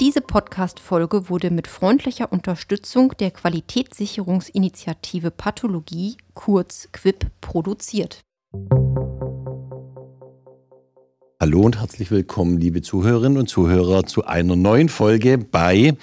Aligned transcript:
Diese 0.00 0.22
Podcast-Folge 0.26 1.28
wurde 1.28 1.50
mit 1.50 1.66
freundlicher 1.66 2.32
Unterstützung 2.32 3.12
der 3.18 3.30
Qualitätssicherungsinitiative 3.30 5.30
Pathologie, 5.30 6.16
kurz 6.32 6.88
QUIP, 6.92 7.26
produziert. 7.42 8.20
Hallo 11.38 11.60
und 11.60 11.78
herzlich 11.78 12.10
willkommen, 12.10 12.56
liebe 12.56 12.80
Zuhörerinnen 12.80 13.36
und 13.36 13.48
Zuhörer, 13.48 14.06
zu 14.06 14.24
einer 14.24 14.56
neuen 14.56 14.88
Folge 14.88 15.36
bei 15.36 15.94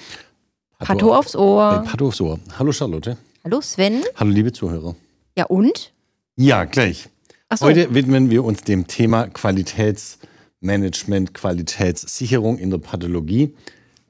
Pato 0.78 1.16
aufs 1.16 1.36
Ohr. 1.36 1.82
Bei 1.82 1.90
Pato 1.90 2.10
aufs 2.10 2.22
Ohr. 2.22 2.40
Hallo 2.60 2.72
Charlotte. 2.72 3.18
Hallo 3.44 3.62
Sven. 3.62 4.04
Hallo 4.16 4.30
liebe 4.30 4.54
Zuhörer. 4.54 4.96
Ja 5.36 5.46
und? 5.46 5.92
Ja, 6.36 6.66
gleich. 6.66 7.10
So. 7.52 7.66
Heute 7.66 7.96
widmen 7.96 8.30
wir 8.30 8.44
uns 8.44 8.62
dem 8.62 8.86
Thema 8.86 9.28
Qualitätsmanagement, 10.62 11.34
Qualitätssicherung 11.34 12.58
in 12.58 12.70
der 12.72 12.78
Pathologie. 12.80 13.54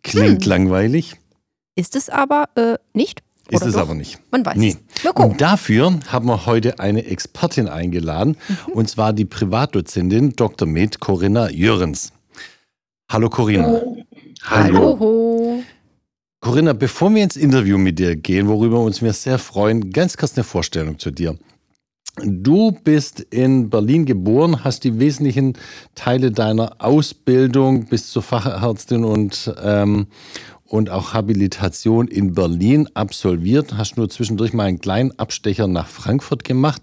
Klingt 0.04 0.44
Hm. 0.44 0.50
langweilig, 0.50 1.16
Ist 1.76 1.96
es 1.96 2.10
aber 2.10 2.50
äh, 2.55 2.78
nicht? 2.94 3.22
ist 3.50 3.58
Oder 3.62 3.68
es 3.68 3.74
doch? 3.74 3.82
aber 3.82 3.94
nicht. 3.96 4.20
Man 4.32 4.46
weiß 4.46 4.55
Nee. 4.58 4.76
es. 5.04 5.12
Und 5.12 5.41
dafür 5.41 6.00
haben 6.08 6.28
wir 6.28 6.46
heute 6.46 6.80
eine 6.80 7.05
Expertin 7.05 7.68
eingeladen, 7.68 8.38
Mhm. 8.48 8.74
und 8.74 8.90
zwar 8.90 9.14
die 9.14 9.26
Privatdozentin 9.26 10.32
Dr. 10.36 10.68
Med 10.68 11.00
Corinna 11.00 11.50
Jürgens. 11.50 12.12
Hallo 13.12 13.30
Corinna. 13.30 13.82
Hallo. 14.44 15.62
Corinna, 16.40 16.74
bevor 16.74 17.14
wir 17.14 17.24
ins 17.24 17.36
Interview 17.36 17.77
mit 17.77 18.00
dir 18.00 18.16
gehen, 18.16 18.48
worüber 18.48 18.80
uns 18.80 19.02
wir 19.02 19.14
sehr 19.14 19.40
freuen, 19.40 19.91
ganz 19.91 20.16
kurz 20.18 20.36
eine 20.38 20.44
Vorstellung 20.44 20.98
zu 21.00 21.12
dir. 21.12 21.38
Du 22.23 22.71
bist 22.71 23.20
in 23.20 23.70
Berlin 23.70 24.05
geboren, 24.05 24.63
hast 24.63 24.84
die 24.84 24.99
wesentlichen 24.99 25.53
Teile 25.94 26.31
deiner 26.31 26.77
Ausbildung 26.80 27.85
bis 27.85 28.09
zur 28.09 28.23
Fachärztin 28.23 29.05
und, 29.05 29.53
ähm, 29.63 30.07
und 30.66 30.90
auch 30.90 31.13
Habilitation 31.13 32.07
in 32.07 32.34
Berlin 32.34 32.90
absolviert, 32.96 33.77
hast 33.77 33.98
nur 33.98 34.09
zwischendurch 34.09 34.54
mal 34.54 34.63
einen 34.63 34.79
kleinen 34.79 35.18
Abstecher 35.20 35.68
nach 35.68 35.87
Frankfurt 35.87 36.43
gemacht 36.43 36.82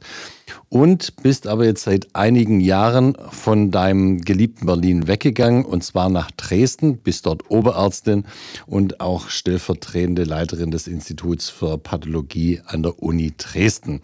und 0.68 1.22
bist 1.22 1.46
aber 1.46 1.64
jetzt 1.64 1.84
seit 1.84 2.14
einigen 2.14 2.60
Jahren 2.60 3.16
von 3.30 3.70
deinem 3.70 4.20
geliebten 4.20 4.66
Berlin 4.66 5.06
weggegangen 5.06 5.64
und 5.64 5.84
zwar 5.84 6.08
nach 6.08 6.30
Dresden, 6.30 6.98
bist 6.98 7.26
dort 7.26 7.50
Oberärztin 7.50 8.24
und 8.66 9.00
auch 9.00 9.28
stellvertretende 9.28 10.24
Leiterin 10.24 10.70
des 10.70 10.86
Instituts 10.86 11.48
für 11.48 11.78
Pathologie 11.78 12.60
an 12.66 12.82
der 12.82 13.02
Uni 13.02 13.32
Dresden. 13.36 14.00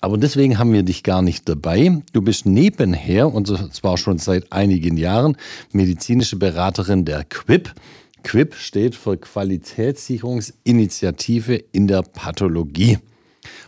Aber 0.00 0.16
deswegen 0.18 0.58
haben 0.58 0.72
wir 0.72 0.82
dich 0.84 1.02
gar 1.02 1.22
nicht 1.22 1.48
dabei. 1.48 2.02
Du 2.12 2.22
bist 2.22 2.46
nebenher, 2.46 3.32
und 3.32 3.48
zwar 3.74 3.98
schon 3.98 4.18
seit 4.18 4.52
einigen 4.52 4.96
Jahren, 4.96 5.36
medizinische 5.72 6.36
Beraterin 6.36 7.04
der 7.04 7.24
QUIP. 7.24 7.74
QUIP 8.22 8.54
steht 8.54 8.94
für 8.94 9.16
Qualitätssicherungsinitiative 9.16 11.54
in 11.72 11.88
der 11.88 12.02
Pathologie. 12.02 12.98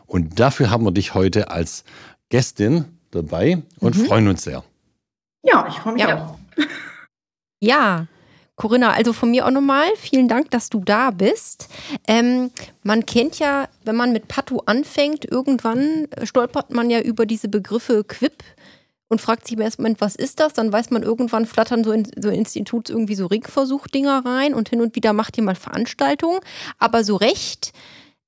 Und 0.07 0.39
dafür 0.41 0.71
haben 0.71 0.85
wir 0.85 0.93
dich 0.93 1.15
heute 1.15 1.51
als 1.51 1.85
Gästin 2.29 2.85
dabei 3.11 3.63
und 3.81 3.97
freuen 3.97 4.29
uns 4.29 4.45
sehr. 4.45 4.63
Ja, 5.43 5.67
ich 5.69 5.75
freue 5.77 5.95
mich 5.95 6.03
Ja. 6.03 6.27
auch. 6.27 6.37
Ja, 7.63 8.07
Corinna, 8.61 8.93
also 8.93 9.15
von 9.15 9.31
mir 9.31 9.47
auch 9.47 9.51
nochmal 9.51 9.89
vielen 9.97 10.29
Dank, 10.29 10.51
dass 10.51 10.69
du 10.69 10.81
da 10.81 11.13
bist. 11.13 11.69
Ähm, 12.07 12.51
man 12.83 13.07
kennt 13.07 13.39
ja, 13.39 13.71
wenn 13.87 13.97
man 13.97 14.13
mit 14.13 14.29
Patho 14.29 14.63
anfängt, 14.67 15.25
irgendwann 15.25 16.09
äh, 16.11 16.27
stolpert 16.27 16.71
man 16.71 16.91
ja 16.91 17.01
über 17.01 17.25
diese 17.25 17.49
Begriffe 17.49 18.05
Quip 18.05 18.45
und 19.09 19.19
fragt 19.19 19.47
sich 19.47 19.57
im 19.57 19.63
ersten 19.63 19.81
Moment, 19.81 20.03
was 20.03 20.15
ist 20.15 20.41
das? 20.41 20.53
Dann 20.53 20.71
weiß 20.71 20.91
man 20.91 21.03
irgendwann, 21.03 21.47
flattern 21.47 21.85
so 21.85 21.93
in 21.93 22.07
so 22.21 22.29
Instituts 22.29 22.91
irgendwie 22.91 23.15
so 23.15 23.25
Ringversuch-Dinger 23.29 24.27
rein 24.27 24.53
und 24.53 24.69
hin 24.69 24.83
und 24.83 24.95
wieder 24.95 25.15
macht 25.15 25.39
ihr 25.39 25.43
mal 25.43 25.55
Veranstaltungen. 25.55 26.41
Aber 26.79 27.03
so 27.03 27.17
recht, 27.17 27.73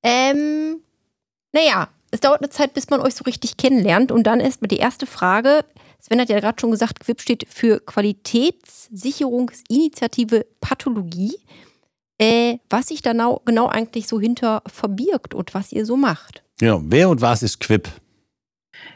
ähm, 0.02 0.80
naja, 1.52 1.90
es 2.10 2.20
dauert 2.20 2.40
eine 2.40 2.48
Zeit, 2.48 2.72
bis 2.72 2.88
man 2.88 3.02
euch 3.02 3.14
so 3.16 3.24
richtig 3.24 3.58
kennenlernt. 3.58 4.10
Und 4.10 4.22
dann 4.22 4.40
erstmal 4.40 4.68
die 4.68 4.78
erste 4.78 5.04
Frage. 5.04 5.66
Sven 6.02 6.20
hat 6.20 6.28
ja 6.28 6.38
gerade 6.40 6.60
schon 6.60 6.72
gesagt, 6.72 6.98
QUIP 6.98 7.20
steht 7.20 7.46
für 7.48 7.78
Qualitätssicherungsinitiative 7.78 10.44
Pathologie. 10.60 11.36
Äh, 12.18 12.58
was 12.68 12.88
sich 12.88 13.02
da 13.02 13.12
genau, 13.12 13.40
genau 13.44 13.68
eigentlich 13.68 14.08
so 14.08 14.18
hinter 14.18 14.64
verbirgt 14.66 15.32
und 15.32 15.54
was 15.54 15.70
ihr 15.70 15.86
so 15.86 15.96
macht. 15.96 16.42
Ja, 16.60 16.80
wer 16.82 17.08
und 17.08 17.20
was 17.20 17.44
ist 17.44 17.60
QUIP? 17.60 17.88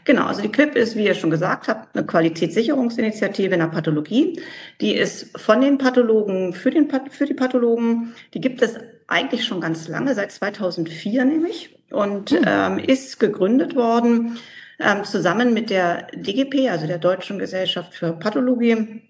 Genau, 0.03 0.25
also 0.25 0.41
die 0.41 0.51
QUIP 0.51 0.75
ist, 0.75 0.97
wie 0.97 1.05
ihr 1.05 1.13
schon 1.13 1.29
gesagt 1.29 1.69
habt, 1.69 1.95
eine 1.95 2.05
Qualitätssicherungsinitiative 2.05 3.53
in 3.53 3.61
der 3.61 3.67
Pathologie. 3.67 4.41
Die 4.81 4.93
ist 4.93 5.39
von 5.39 5.61
den 5.61 5.77
Pathologen 5.77 6.51
für, 6.51 6.71
den, 6.71 6.91
für 7.09 7.25
die 7.25 7.33
Pathologen. 7.33 8.13
Die 8.33 8.41
gibt 8.41 8.61
es 8.61 8.75
eigentlich 9.07 9.45
schon 9.45 9.61
ganz 9.61 9.87
lange, 9.87 10.13
seit 10.13 10.33
2004 10.33 11.23
nämlich, 11.23 11.73
und 11.89 12.37
ähm, 12.45 12.79
ist 12.79 13.21
gegründet 13.21 13.77
worden 13.77 14.37
ähm, 14.79 15.03
zusammen 15.03 15.53
mit 15.53 15.69
der 15.69 16.07
DGP, 16.13 16.69
also 16.69 16.87
der 16.87 16.99
Deutschen 16.99 17.39
Gesellschaft 17.39 17.93
für 17.93 18.13
Pathologie, 18.13 19.07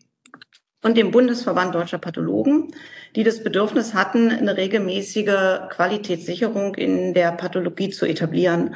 und 0.84 0.96
dem 0.96 1.12
Bundesverband 1.12 1.76
Deutscher 1.76 1.98
Pathologen, 1.98 2.74
die 3.16 3.24
das 3.24 3.44
Bedürfnis 3.44 3.94
hatten, 3.94 4.32
eine 4.32 4.56
regelmäßige 4.56 5.70
Qualitätssicherung 5.70 6.76
in 6.76 7.14
der 7.14 7.32
Pathologie 7.32 7.90
zu 7.90 8.06
etablieren. 8.06 8.76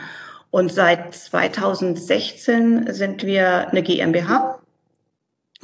Und 0.49 0.73
seit 0.73 1.13
2016 1.13 2.91
sind 2.91 3.23
wir 3.23 3.69
eine 3.69 3.83
GmbH. 3.83 4.59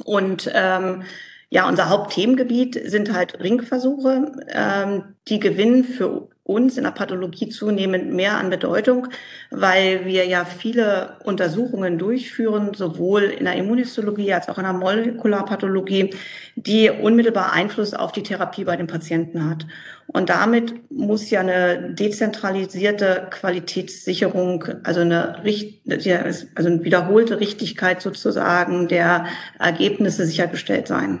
Und 0.04 0.50
ähm, 0.54 1.02
ja, 1.50 1.68
unser 1.68 1.88
Hauptthemengebiet 1.88 2.80
sind 2.88 3.12
halt 3.12 3.40
Ringversuche. 3.40 4.32
Ähm, 4.48 5.16
die 5.28 5.40
gewinnen 5.40 5.84
für 5.84 6.28
uns 6.48 6.78
in 6.78 6.84
der 6.84 6.92
Pathologie 6.92 7.50
zunehmend 7.50 8.14
mehr 8.14 8.38
an 8.38 8.48
Bedeutung, 8.48 9.08
weil 9.50 10.06
wir 10.06 10.24
ja 10.24 10.46
viele 10.46 11.18
Untersuchungen 11.24 11.98
durchführen, 11.98 12.72
sowohl 12.72 13.24
in 13.24 13.44
der 13.44 13.56
Immunhistologie 13.56 14.32
als 14.32 14.48
auch 14.48 14.56
in 14.56 14.64
der 14.64 14.72
Molekularpathologie, 14.72 16.14
die 16.56 16.88
unmittelbar 16.88 17.52
Einfluss 17.52 17.92
auf 17.92 18.12
die 18.12 18.22
Therapie 18.22 18.64
bei 18.64 18.76
den 18.76 18.86
Patienten 18.86 19.48
hat. 19.48 19.66
Und 20.06 20.30
damit 20.30 20.90
muss 20.90 21.28
ja 21.28 21.40
eine 21.40 21.92
dezentralisierte 21.92 23.26
Qualitätssicherung, 23.30 24.64
also 24.84 25.00
eine, 25.00 25.42
also 25.44 26.68
eine 26.68 26.82
wiederholte 26.82 27.40
Richtigkeit 27.40 28.00
sozusagen 28.00 28.88
der 28.88 29.26
Ergebnisse 29.58 30.24
sichergestellt 30.24 30.88
sein. 30.88 31.20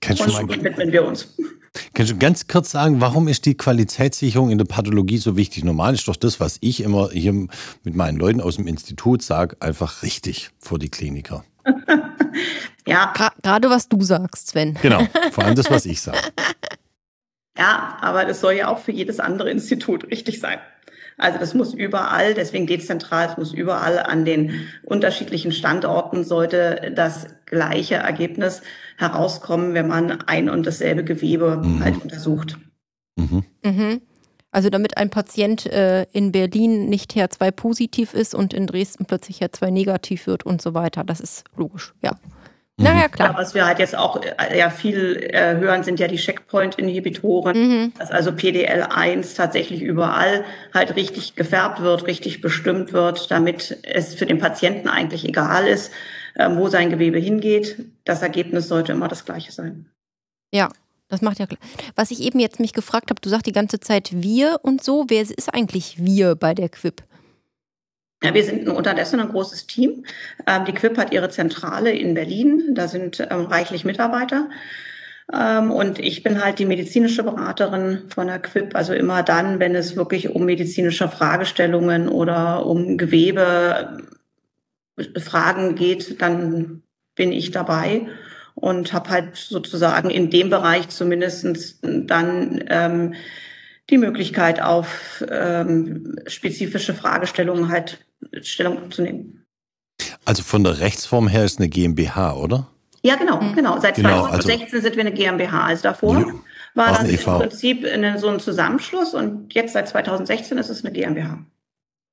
Kannst 0.00 0.26
du, 0.26 0.32
mal, 0.32 0.48
widmen 0.48 0.92
wir 0.92 1.04
uns. 1.04 1.36
Kannst 1.94 2.12
du 2.12 2.18
ganz 2.18 2.46
kurz 2.46 2.70
sagen, 2.70 3.00
warum 3.00 3.28
ist 3.28 3.46
die 3.46 3.56
Qualitätssicherung 3.56 4.50
in 4.50 4.58
der 4.58 4.64
Pathologie 4.64 5.18
so 5.18 5.36
wichtig? 5.36 5.64
Normal 5.64 5.94
ist 5.94 6.08
doch 6.08 6.16
das, 6.16 6.40
was 6.40 6.58
ich 6.60 6.82
immer 6.82 7.10
hier 7.10 7.32
mit 7.32 7.94
meinen 7.94 8.18
Leuten 8.18 8.40
aus 8.40 8.56
dem 8.56 8.66
Institut 8.66 9.22
sage, 9.22 9.56
einfach 9.60 10.02
richtig 10.02 10.50
vor 10.58 10.78
die 10.78 10.88
Kliniker. 10.90 11.44
Ja, 12.86 13.12
Gerade 13.42 13.70
was 13.70 13.88
du 13.88 14.02
sagst, 14.02 14.48
Sven. 14.48 14.76
Genau, 14.82 15.06
vor 15.32 15.44
allem 15.44 15.54
das, 15.54 15.70
was 15.70 15.86
ich 15.86 16.00
sage. 16.00 16.18
Ja, 17.56 17.98
aber 18.00 18.24
das 18.24 18.40
soll 18.40 18.54
ja 18.54 18.68
auch 18.68 18.78
für 18.78 18.90
jedes 18.90 19.20
andere 19.20 19.50
Institut 19.50 20.10
richtig 20.10 20.40
sein. 20.40 20.58
Also 21.16 21.38
das 21.38 21.54
muss 21.54 21.74
überall, 21.74 22.34
deswegen 22.34 22.66
dezentral, 22.66 23.28
es 23.30 23.36
muss 23.36 23.52
überall 23.52 23.98
an 23.98 24.24
den 24.24 24.66
unterschiedlichen 24.84 25.52
Standorten 25.52 26.24
sollte 26.24 26.92
das 26.94 27.26
gleiche 27.46 27.96
Ergebnis 27.96 28.62
herauskommen, 28.96 29.74
wenn 29.74 29.88
man 29.88 30.22
ein 30.22 30.48
und 30.48 30.66
dasselbe 30.66 31.04
Gewebe 31.04 31.60
Mhm. 31.62 31.84
halt 31.84 32.02
untersucht. 32.02 32.58
Mhm. 33.16 33.44
Mhm. 33.64 34.00
Also 34.52 34.68
damit 34.68 34.96
ein 34.96 35.10
Patient 35.10 35.66
äh, 35.66 36.04
in 36.12 36.32
Berlin 36.32 36.88
nicht 36.88 37.12
HER2 37.12 37.52
positiv 37.52 38.14
ist 38.14 38.34
und 38.34 38.52
in 38.52 38.66
Dresden 38.66 39.04
plötzlich 39.04 39.40
HER2 39.42 39.70
negativ 39.70 40.26
wird 40.26 40.44
und 40.44 40.60
so 40.60 40.74
weiter. 40.74 41.04
Das 41.04 41.20
ist 41.20 41.44
logisch, 41.56 41.94
ja. 42.02 42.18
Naja, 42.82 43.02
Ja, 43.02 43.08
klar. 43.08 43.34
was 43.36 43.54
wir 43.54 43.66
halt 43.66 43.78
jetzt 43.78 43.96
auch 43.96 44.20
äh, 44.22 44.58
ja 44.58 44.70
viel 44.70 45.16
äh, 45.32 45.56
hören, 45.56 45.82
sind 45.84 46.00
ja 46.00 46.08
die 46.08 46.16
Checkpoint-Inhibitoren, 46.16 47.56
Mhm. 47.56 47.92
dass 47.98 48.10
also 48.10 48.30
PDL1 48.30 49.36
tatsächlich 49.36 49.82
überall 49.82 50.44
halt 50.74 50.96
richtig 50.96 51.34
gefärbt 51.36 51.80
wird, 51.80 52.06
richtig 52.06 52.40
bestimmt 52.40 52.92
wird, 52.92 53.30
damit 53.30 53.78
es 53.82 54.14
für 54.14 54.26
den 54.26 54.38
Patienten 54.38 54.88
eigentlich 54.88 55.26
egal 55.28 55.66
ist, 55.66 55.92
ähm, 56.36 56.56
wo 56.56 56.68
sein 56.68 56.90
Gewebe 56.90 57.18
hingeht. 57.18 57.76
Das 58.04 58.22
Ergebnis 58.22 58.68
sollte 58.68 58.92
immer 58.92 59.08
das 59.08 59.24
gleiche 59.24 59.52
sein. 59.52 59.86
Ja, 60.52 60.68
das 61.08 61.22
macht 61.22 61.38
ja 61.38 61.46
klar. 61.46 61.58
Was 61.96 62.10
ich 62.10 62.20
eben 62.22 62.38
jetzt 62.38 62.60
mich 62.60 62.72
gefragt 62.72 63.10
habe, 63.10 63.20
du 63.20 63.28
sagst 63.28 63.46
die 63.46 63.52
ganze 63.52 63.80
Zeit 63.80 64.10
wir 64.12 64.58
und 64.62 64.82
so. 64.82 65.06
Wer 65.08 65.22
ist 65.22 65.52
eigentlich 65.52 65.96
wir 65.98 66.34
bei 66.36 66.54
der 66.54 66.68
Quip? 66.68 67.02
Ja, 68.22 68.34
wir 68.34 68.44
sind 68.44 68.68
unterdessen 68.68 69.18
ein 69.20 69.28
großes 69.30 69.66
Team. 69.66 70.04
Ähm, 70.46 70.64
die 70.66 70.74
QUIP 70.74 70.98
hat 70.98 71.12
ihre 71.12 71.30
Zentrale 71.30 71.90
in 71.90 72.14
Berlin. 72.14 72.74
Da 72.74 72.86
sind 72.86 73.20
ähm, 73.20 73.46
reichlich 73.46 73.84
Mitarbeiter. 73.84 74.50
Ähm, 75.32 75.70
und 75.70 75.98
ich 75.98 76.22
bin 76.22 76.44
halt 76.44 76.58
die 76.58 76.66
medizinische 76.66 77.22
Beraterin 77.22 78.02
von 78.14 78.26
der 78.26 78.38
QUIP. 78.38 78.74
Also 78.76 78.92
immer 78.92 79.22
dann, 79.22 79.58
wenn 79.58 79.74
es 79.74 79.96
wirklich 79.96 80.28
um 80.30 80.44
medizinische 80.44 81.08
Fragestellungen 81.08 82.08
oder 82.08 82.66
um 82.66 82.98
Gewebe 82.98 84.02
äh, 84.98 85.72
geht, 85.74 86.20
dann 86.20 86.82
bin 87.14 87.32
ich 87.32 87.50
dabei. 87.52 88.08
und 88.54 88.92
habe 88.92 89.10
halt 89.10 89.36
sozusagen 89.36 90.10
in 90.10 90.30
dem 90.30 90.50
Bereich 90.50 90.88
zumindest 90.88 91.78
dann 91.82 92.64
die 93.90 93.98
Möglichkeit, 93.98 94.60
auf 94.62 95.24
ähm, 95.28 96.16
spezifische 96.26 96.94
Fragestellungen 96.94 97.68
halt 97.68 98.04
Stellung 98.42 98.90
zu 98.90 99.02
nehmen. 99.02 99.44
Also 100.24 100.42
von 100.42 100.64
der 100.64 100.80
Rechtsform 100.80 101.28
her 101.28 101.44
ist 101.44 101.58
eine 101.58 101.68
GmbH, 101.68 102.34
oder? 102.34 102.68
Ja, 103.02 103.16
genau, 103.16 103.40
mhm. 103.40 103.54
genau. 103.54 103.80
Seit 103.80 103.96
genau, 103.96 104.28
2016 104.28 104.64
also, 104.64 104.80
sind 104.80 104.96
wir 104.96 105.00
eine 105.00 105.12
GmbH. 105.12 105.64
Also 105.64 105.82
davor 105.82 106.18
ja, 106.18 106.26
war 106.74 106.92
das 106.92 107.08
im 107.08 107.18
Prinzip 107.18 107.84
eine, 107.84 108.18
so 108.18 108.28
ein 108.28 108.40
Zusammenschluss 108.40 109.14
und 109.14 109.54
jetzt 109.54 109.72
seit 109.72 109.88
2016 109.88 110.58
ist 110.58 110.68
es 110.68 110.84
eine 110.84 110.92
GmbH. 110.92 111.44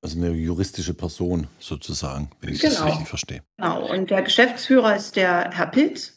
Also 0.01 0.19
eine 0.19 0.31
juristische 0.31 0.93
Person 0.93 1.47
sozusagen, 1.59 2.29
wenn 2.41 2.53
ich 2.53 2.61
genau. 2.61 2.75
das 2.75 2.85
richtig 2.85 3.07
verstehe. 3.07 3.41
Genau. 3.57 3.91
Und 3.91 4.09
der 4.09 4.21
Geschäftsführer 4.21 4.95
ist 4.95 5.15
der 5.15 5.51
Herr 5.51 5.67
Pilz. 5.67 6.13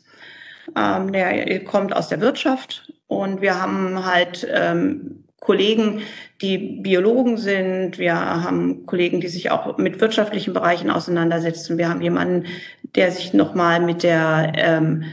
Ähm, 0.76 1.12
der 1.12 1.64
kommt 1.64 1.94
aus 1.94 2.08
der 2.08 2.20
Wirtschaft 2.20 2.92
und 3.08 3.40
wir 3.40 3.60
haben 3.60 4.04
halt 4.04 4.46
ähm, 4.48 5.24
Kollegen, 5.40 6.02
die 6.42 6.58
Biologen 6.58 7.38
sind. 7.38 7.98
Wir 7.98 8.14
haben 8.14 8.86
Kollegen, 8.86 9.20
die 9.20 9.28
sich 9.28 9.50
auch 9.50 9.78
mit 9.78 10.00
wirtschaftlichen 10.00 10.52
Bereichen 10.52 10.90
auseinandersetzen. 10.90 11.78
Wir 11.78 11.88
haben 11.88 12.02
jemanden, 12.02 12.46
der 12.94 13.10
sich 13.10 13.32
nochmal 13.32 13.80
mit 13.80 14.02
der 14.02 14.52
ähm, 14.56 15.04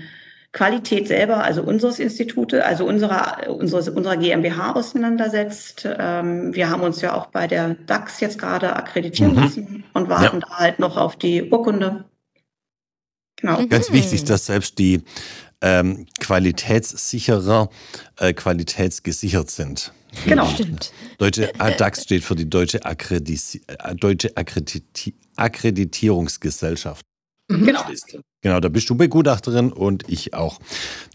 Qualität 0.52 1.08
selber, 1.08 1.44
also 1.44 1.62
unseres 1.64 2.00
Institute, 2.00 2.66
also 2.66 2.86
unserer, 2.86 3.50
unseres, 3.50 3.90
unserer 3.90 4.18
GmbH 4.18 4.74
auseinandersetzt. 4.74 5.88
Ähm, 5.98 6.54
wir 6.54 6.70
haben 6.70 6.82
uns 6.82 7.02
ja 7.02 7.14
auch 7.14 7.28
bei 7.28 7.48
der 7.48 7.76
DAX 7.86 8.20
jetzt 8.20 8.38
gerade 8.40 8.76
akkreditieren 8.76 9.34
mhm. 9.34 9.40
lassen 9.40 9.84
und 9.94 10.10
warten 10.10 10.40
ja. 10.42 10.48
da 10.50 10.58
halt 10.58 10.80
noch 10.80 10.98
auf 10.98 11.16
die 11.16 11.44
Urkunde. 11.44 12.06
Genau. 13.40 13.66
Ganz 13.68 13.92
wichtig, 13.92 14.24
dass 14.24 14.48
selbst 14.48 14.80
die 14.80 15.04
ähm, 15.62 16.06
Qualitätssicherer 16.20 17.70
äh, 18.18 18.34
qualitätsgesichert 18.34 19.50
sind. 19.50 19.92
Genau. 20.26 20.48
Stimmt. 20.48 20.92
Deutsche 21.18 21.52
DAX 21.78 22.04
steht 22.04 22.24
für 22.24 22.36
die 22.36 22.50
Deutsche, 22.50 22.84
Akkrediti 22.86 23.62
Deutsche 23.96 24.36
Akkrediti 24.36 25.14
Akkreditierungsgesellschaft. 25.36 27.06
Mhm. 27.50 27.66
Genau. 27.66 27.82
Genau, 28.42 28.60
da 28.60 28.70
bist 28.70 28.90
du 28.90 28.96
Begutachterin 28.96 29.72
und 29.72 30.04
ich 30.08 30.34
auch. 30.34 30.60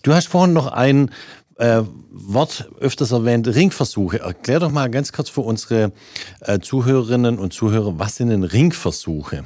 Du 0.03 0.13
hast 0.13 0.29
vorhin 0.29 0.53
noch 0.53 0.67
ein 0.69 1.11
äh, 1.57 1.83
Wort 2.11 2.71
öfters 2.81 3.13
erwähnt, 3.13 3.49
Ringversuche. 3.49 4.21
Erklär 4.21 4.61
doch 4.61 4.71
mal 4.71 4.91
ganz 4.91 5.13
kurz 5.13 5.29
für 5.29 5.43
unsere 5.43 5.93
äh, 6.41 6.59
Zuhörerinnen 6.59 7.39
und 7.39 7.53
Zuhörer, 7.53 7.99
was 7.99 8.17
sind 8.17 8.29
denn 8.29 8.45
Ringversuche? 8.45 9.45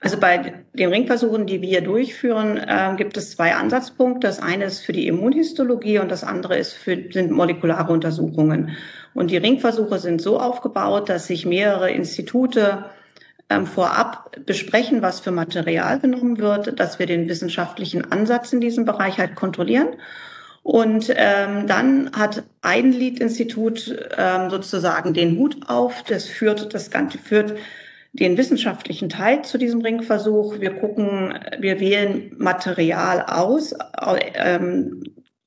Also 0.00 0.18
bei 0.18 0.62
den 0.74 0.90
Ringversuchen, 0.90 1.46
die 1.46 1.62
wir 1.62 1.80
durchführen, 1.80 2.58
äh, 2.58 2.94
gibt 2.96 3.16
es 3.16 3.30
zwei 3.30 3.54
Ansatzpunkte. 3.54 4.26
Das 4.26 4.40
eine 4.40 4.64
ist 4.64 4.80
für 4.80 4.92
die 4.92 5.06
Immunhistologie 5.06 5.98
und 5.98 6.10
das 6.10 6.22
andere 6.22 6.58
ist 6.58 6.74
für, 6.74 7.10
sind 7.10 7.30
molekulare 7.30 7.92
Untersuchungen. 7.92 8.76
Und 9.14 9.30
die 9.30 9.38
Ringversuche 9.38 9.98
sind 9.98 10.20
so 10.20 10.38
aufgebaut, 10.38 11.08
dass 11.08 11.26
sich 11.26 11.46
mehrere 11.46 11.90
Institute 11.90 12.84
ähm, 13.48 13.66
vorab 13.66 14.36
besprechen, 14.44 15.00
was 15.00 15.20
für 15.20 15.30
Material 15.30 15.98
genommen 15.98 16.38
wird, 16.38 16.78
dass 16.78 16.98
wir 16.98 17.06
den 17.06 17.28
wissenschaftlichen 17.28 18.12
Ansatz 18.12 18.52
in 18.52 18.60
diesem 18.60 18.84
Bereich 18.84 19.18
halt 19.18 19.34
kontrollieren. 19.34 19.88
Und 20.62 21.14
ähm, 21.14 21.68
dann 21.68 22.10
hat 22.12 22.42
ein 22.60 22.92
Lead-Institut 22.92 23.96
ähm, 24.18 24.50
sozusagen 24.50 25.14
den 25.14 25.38
Hut 25.38 25.58
auf. 25.68 26.02
Das 26.02 26.26
führt 26.26 26.74
das 26.74 26.90
Ganze 26.90 27.18
führt 27.18 27.54
den 28.18 28.36
wissenschaftlichen 28.36 29.08
Teil 29.08 29.42
zu 29.42 29.58
diesem 29.58 29.80
Ringversuch. 29.82 30.60
Wir 30.60 30.72
gucken, 30.72 31.38
wir 31.58 31.80
wählen 31.80 32.32
Material 32.38 33.22
aus. 33.22 33.74
Ähm, 34.34 35.02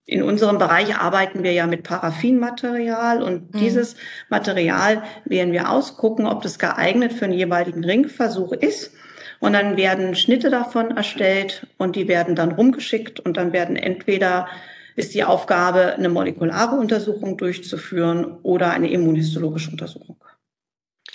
in 0.05 0.23
unserem 0.23 0.57
Bereich 0.57 0.95
arbeiten 0.95 1.43
wir 1.43 1.51
ja 1.51 1.67
mit 1.67 1.83
Paraffinmaterial 1.83 3.21
und 3.21 3.53
mhm. 3.53 3.59
dieses 3.59 3.95
Material 4.29 5.03
wählen 5.25 5.51
wir 5.51 5.69
aus, 5.69 5.97
gucken, 5.97 6.25
ob 6.25 6.41
das 6.41 6.57
geeignet 6.57 7.13
für 7.13 7.25
einen 7.25 7.33
jeweiligen 7.33 7.83
Ringversuch 7.83 8.53
ist. 8.53 8.91
Und 9.39 9.53
dann 9.53 9.77
werden 9.77 10.15
Schnitte 10.15 10.49
davon 10.49 10.97
erstellt 10.97 11.67
und 11.77 11.95
die 11.95 12.07
werden 12.07 12.35
dann 12.35 12.51
rumgeschickt 12.51 13.19
und 13.19 13.37
dann 13.37 13.53
werden 13.53 13.75
entweder 13.75 14.47
ist 14.95 15.13
die 15.13 15.23
Aufgabe, 15.23 15.93
eine 15.93 16.09
molekulare 16.09 16.75
Untersuchung 16.75 17.37
durchzuführen 17.37 18.37
oder 18.43 18.71
eine 18.71 18.91
immunhistologische 18.91 19.71
Untersuchung. 19.71 20.17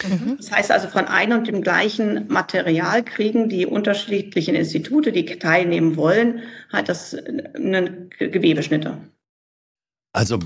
Mhm. 0.03 0.37
Das 0.37 0.51
heißt 0.51 0.71
also, 0.71 0.89
von 0.89 1.07
einem 1.07 1.39
und 1.39 1.49
dem 1.49 1.63
gleichen 1.63 2.27
Material 2.29 3.03
kriegen 3.05 3.49
die 3.49 3.67
unterschiedlichen 3.67 4.55
Institute, 4.55 5.13
die 5.13 5.25
teilnehmen 5.25 5.97
wollen, 5.97 6.43
halt 6.73 6.89
das 6.89 7.17
eine 7.55 8.09
Gewebeschnitte. 8.19 8.99
Also 10.13 10.39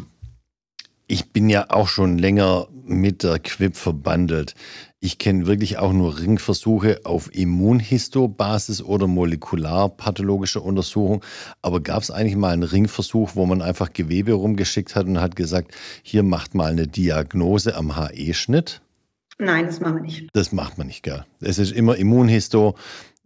ich 1.07 1.33
bin 1.33 1.49
ja 1.49 1.71
auch 1.71 1.89
schon 1.89 2.19
länger 2.19 2.69
mit 2.85 3.23
der 3.23 3.39
Quip 3.39 3.77
verbandelt. 3.77 4.55
Ich 5.01 5.19
kenne 5.19 5.47
wirklich 5.47 5.79
auch 5.79 5.93
nur 5.93 6.19
Ringversuche 6.19 7.01
auf 7.05 7.35
Immunhistobasis 7.35 8.83
oder 8.83 9.07
molekularpathologischer 9.07 10.63
Untersuchung. 10.63 11.25
Aber 11.63 11.81
gab 11.81 12.03
es 12.03 12.11
eigentlich 12.11 12.37
mal 12.37 12.53
einen 12.53 12.63
Ringversuch, 12.63 13.31
wo 13.35 13.47
man 13.47 13.63
einfach 13.63 13.93
Gewebe 13.93 14.33
rumgeschickt 14.33 14.97
hat 14.97 15.07
und 15.07 15.21
hat 15.21 15.37
gesagt, 15.37 15.75
hier 16.03 16.23
macht 16.23 16.55
mal 16.55 16.71
eine 16.71 16.87
Diagnose 16.87 17.75
am 17.75 17.97
HE-Schnitt? 17.97 18.83
Nein, 19.39 19.67
das 19.67 19.81
machen 19.81 19.97
wir 19.97 20.03
nicht. 20.03 20.29
Das 20.33 20.53
macht 20.53 20.79
man 20.79 20.89
nicht, 20.89 21.03
gell? 21.03 21.25
Es 21.41 21.59
ist 21.59 21.73
immer 21.73 21.97
Immunhisto, 21.97 22.77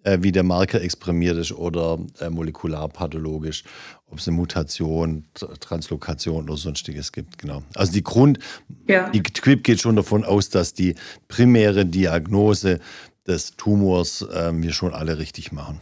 äh, 0.02 0.18
wie 0.20 0.32
der 0.32 0.42
Marker 0.42 0.80
exprimiert 0.82 1.38
ist 1.38 1.52
oder 1.52 1.98
äh, 2.20 2.28
molekularpathologisch, 2.28 3.64
ob 4.10 4.18
es 4.18 4.28
eine 4.28 4.36
Mutation, 4.36 5.24
Translokation 5.60 6.44
oder 6.44 6.56
sonstiges 6.56 7.12
gibt, 7.12 7.38
genau. 7.38 7.62
Also 7.74 7.92
die 7.92 8.02
Grund, 8.02 8.38
ja. 8.86 9.08
die 9.10 9.22
QIP 9.22 9.64
geht 9.64 9.80
schon 9.80 9.96
davon 9.96 10.24
aus, 10.24 10.50
dass 10.50 10.74
die 10.74 10.96
primäre 11.28 11.86
Diagnose 11.86 12.80
des 13.26 13.56
Tumors 13.56 14.22
äh, 14.22 14.52
wir 14.54 14.72
schon 14.72 14.92
alle 14.92 15.18
richtig 15.18 15.52
machen. 15.52 15.80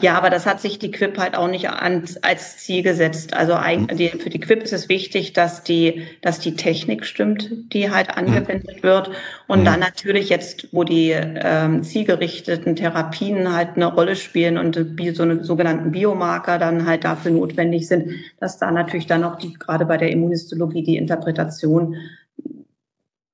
Ja, 0.00 0.16
aber 0.16 0.30
das 0.30 0.46
hat 0.46 0.60
sich 0.60 0.78
die 0.78 0.90
Quip 0.90 1.18
halt 1.18 1.36
auch 1.36 1.48
nicht 1.48 1.68
an, 1.68 2.04
als 2.22 2.56
Ziel 2.56 2.82
gesetzt. 2.82 3.34
Also 3.34 3.54
eigentlich, 3.54 4.12
für 4.22 4.30
die 4.30 4.40
Quip 4.40 4.62
ist 4.62 4.72
es 4.72 4.88
wichtig, 4.88 5.34
dass 5.34 5.64
die, 5.64 6.06
dass 6.22 6.38
die 6.40 6.56
Technik 6.56 7.04
stimmt, 7.04 7.50
die 7.72 7.90
halt 7.90 8.08
mhm. 8.08 8.26
angewendet 8.26 8.82
wird. 8.82 9.10
Und 9.48 9.60
mhm. 9.60 9.64
dann 9.64 9.80
natürlich 9.80 10.30
jetzt, 10.30 10.68
wo 10.72 10.84
die 10.84 11.10
ähm, 11.10 11.82
zielgerichteten 11.82 12.74
Therapien 12.74 13.54
halt 13.54 13.76
eine 13.76 13.92
Rolle 13.92 14.16
spielen 14.16 14.56
und 14.56 14.74
so 15.14 15.22
eine 15.22 15.44
sogenannten 15.44 15.90
Biomarker 15.90 16.58
dann 16.58 16.86
halt 16.86 17.04
dafür 17.04 17.32
notwendig 17.32 17.86
sind, 17.86 18.12
dass 18.40 18.58
da 18.58 18.70
natürlich 18.70 19.06
dann 19.06 19.24
auch 19.24 19.36
die, 19.36 19.52
gerade 19.52 19.84
bei 19.84 19.98
der 19.98 20.10
Immunhistologie 20.10 20.82
die 20.82 20.96
Interpretation 20.96 21.96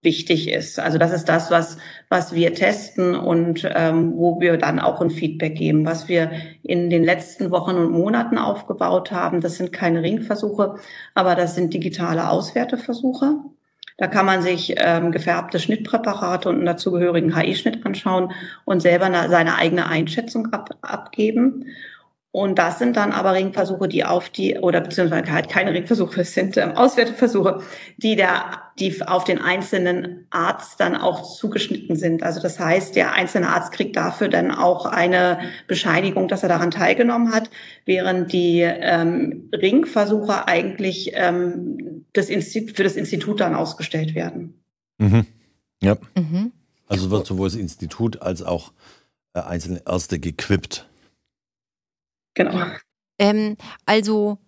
wichtig 0.08 0.50
ist. 0.50 0.80
Also 0.80 0.96
das 0.96 1.12
ist 1.12 1.28
das, 1.28 1.50
was, 1.50 1.76
was 2.08 2.34
wir 2.34 2.54
testen 2.54 3.14
und 3.14 3.68
ähm, 3.74 4.14
wo 4.16 4.40
wir 4.40 4.56
dann 4.56 4.80
auch 4.80 5.02
ein 5.02 5.10
Feedback 5.10 5.54
geben. 5.54 5.84
Was 5.84 6.08
wir 6.08 6.30
in 6.62 6.88
den 6.88 7.04
letzten 7.04 7.50
Wochen 7.50 7.76
und 7.76 7.90
Monaten 7.90 8.38
aufgebaut 8.38 9.12
haben, 9.12 9.42
das 9.42 9.58
sind 9.58 9.70
keine 9.70 10.02
Ringversuche, 10.02 10.76
aber 11.14 11.34
das 11.34 11.54
sind 11.54 11.74
digitale 11.74 12.30
Auswerteversuche. 12.30 13.34
Da 13.98 14.06
kann 14.06 14.24
man 14.24 14.40
sich 14.40 14.76
ähm, 14.78 15.12
gefärbte 15.12 15.58
Schnittpräparate 15.58 16.48
und 16.48 16.56
einen 16.56 16.66
dazugehörigen 16.66 17.36
HI-Schnitt 17.36 17.84
anschauen 17.84 18.32
und 18.64 18.80
selber 18.80 19.10
seine 19.28 19.56
eigene 19.56 19.88
Einschätzung 19.88 20.52
ab, 20.54 20.70
abgeben. 20.80 21.66
Und 22.30 22.58
das 22.58 22.78
sind 22.78 22.96
dann 22.96 23.12
aber 23.12 23.32
Ringversuche, 23.32 23.88
die 23.88 24.04
auf 24.04 24.28
die, 24.28 24.58
oder 24.58 24.82
beziehungsweise 24.82 25.32
halt 25.32 25.48
keine 25.48 25.72
Ringversuche, 25.72 26.20
es 26.20 26.34
sind 26.34 26.58
ähm, 26.58 26.72
Auswerteversuche, 26.72 27.62
die 27.96 28.16
der, 28.16 28.62
die 28.78 29.02
auf 29.06 29.24
den 29.24 29.38
einzelnen 29.38 30.26
Arzt 30.28 30.78
dann 30.78 30.94
auch 30.94 31.22
zugeschnitten 31.22 31.96
sind. 31.96 32.22
Also 32.22 32.40
das 32.40 32.60
heißt, 32.60 32.94
der 32.96 33.14
einzelne 33.14 33.48
Arzt 33.48 33.72
kriegt 33.72 33.96
dafür 33.96 34.28
dann 34.28 34.50
auch 34.50 34.84
eine 34.84 35.38
Bescheinigung, 35.68 36.28
dass 36.28 36.42
er 36.42 36.50
daran 36.50 36.70
teilgenommen 36.70 37.32
hat, 37.32 37.48
während 37.86 38.30
die 38.30 38.60
ähm, 38.60 39.48
Ringversuche 39.54 40.46
eigentlich 40.46 41.12
ähm, 41.14 42.04
das 42.12 42.28
Institut, 42.28 42.76
für 42.76 42.84
das 42.84 42.96
Institut 42.96 43.40
dann 43.40 43.54
ausgestellt 43.54 44.14
werden. 44.14 44.62
Mhm. 44.98 45.24
Ja. 45.82 45.96
Mhm. 46.14 46.52
Also 46.88 47.10
wird 47.10 47.26
sowohl 47.26 47.48
das 47.48 47.58
Institut 47.58 48.20
als 48.20 48.42
auch 48.42 48.72
äh, 49.32 49.40
einzelne 49.40 49.82
Ärzte 49.86 50.18
gequippt. 50.18 50.87
Genau. 52.38 52.66
Ähm, 53.18 53.56
also 53.84 54.38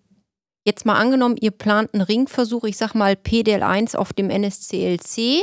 jetzt 0.64 0.86
mal 0.86 0.94
angenommen, 0.94 1.36
ihr 1.40 1.50
plant 1.50 1.92
einen 1.92 2.02
Ringversuch, 2.02 2.64
ich 2.64 2.76
sag 2.76 2.94
mal 2.94 3.14
PDL1 3.14 3.96
auf 3.96 4.12
dem 4.12 4.30
NSCLC, 4.30 5.40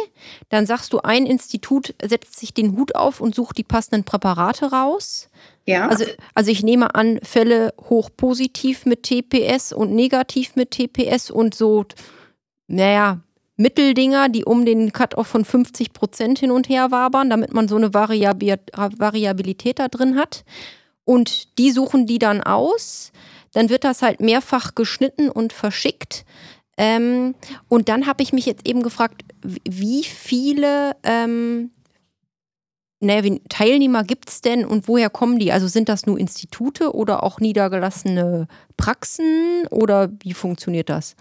dann 0.48 0.66
sagst 0.66 0.94
du, 0.94 1.00
ein 1.00 1.26
Institut 1.26 1.94
setzt 2.02 2.40
sich 2.40 2.54
den 2.54 2.78
Hut 2.78 2.96
auf 2.96 3.20
und 3.20 3.36
sucht 3.36 3.58
die 3.58 3.66
passenden 3.66 4.06
Präparate 4.06 4.72
raus. 4.72 5.30
Ja. 5.66 5.90
Also, 5.90 6.06
also 6.34 6.52
ich 6.52 6.64
nehme 6.64 6.96
an, 6.96 7.20
Fälle 7.22 7.74
hochpositiv 7.90 8.86
mit 8.86 9.04
TPS 9.04 9.74
und 9.74 9.92
negativ 9.94 10.56
mit 10.56 10.72
TPS 10.72 11.30
und 11.30 11.54
so, 11.54 11.86
naja, 12.68 13.20
Mitteldinger, 13.58 14.30
die 14.30 14.46
um 14.46 14.66
den 14.66 14.94
Cut-off 14.94 15.28
von 15.28 15.44
50 15.44 15.92
Prozent 15.92 16.40
hin 16.40 16.52
und 16.52 16.70
her 16.70 16.92
wabern, 16.92 17.30
damit 17.30 17.54
man 17.54 17.68
so 17.68 17.76
eine 17.76 17.94
Variabilität 17.94 19.80
da 19.80 19.88
drin 19.88 20.16
hat. 20.16 20.46
Und 21.08 21.58
die 21.58 21.72
suchen 21.72 22.06
die 22.06 22.20
dann 22.20 22.42
aus. 22.42 23.14
dann 23.54 23.70
wird 23.70 23.86
das 23.86 24.02
halt 24.02 24.20
mehrfach 24.20 24.76
geschnitten 24.76 25.30
und 25.30 25.54
verschickt. 25.54 26.26
Ähm, 26.78 27.34
und 27.70 27.88
dann 27.88 28.06
habe 28.06 28.22
ich 28.22 28.34
mich 28.34 28.46
jetzt 28.46 28.68
eben 28.68 28.84
gefragt, 28.84 29.24
wie 29.42 30.04
viele 30.04 30.96
ähm, 31.04 31.72
naja, 33.00 33.24
wie 33.24 33.40
Teilnehmer 33.48 34.04
gibt 34.04 34.30
es 34.30 34.42
denn 34.42 34.66
und 34.66 34.88
woher 34.88 35.10
kommen 35.10 35.40
die? 35.40 35.52
Also 35.52 35.68
sind 35.68 35.88
das 35.88 36.06
nur 36.06 36.20
Institute 36.20 36.94
oder 36.94 37.24
auch 37.24 37.40
niedergelassene 37.40 38.48
Praxen 38.76 39.66
oder 39.70 40.12
wie 40.20 40.34
funktioniert 40.34 40.90
das? 40.90 41.16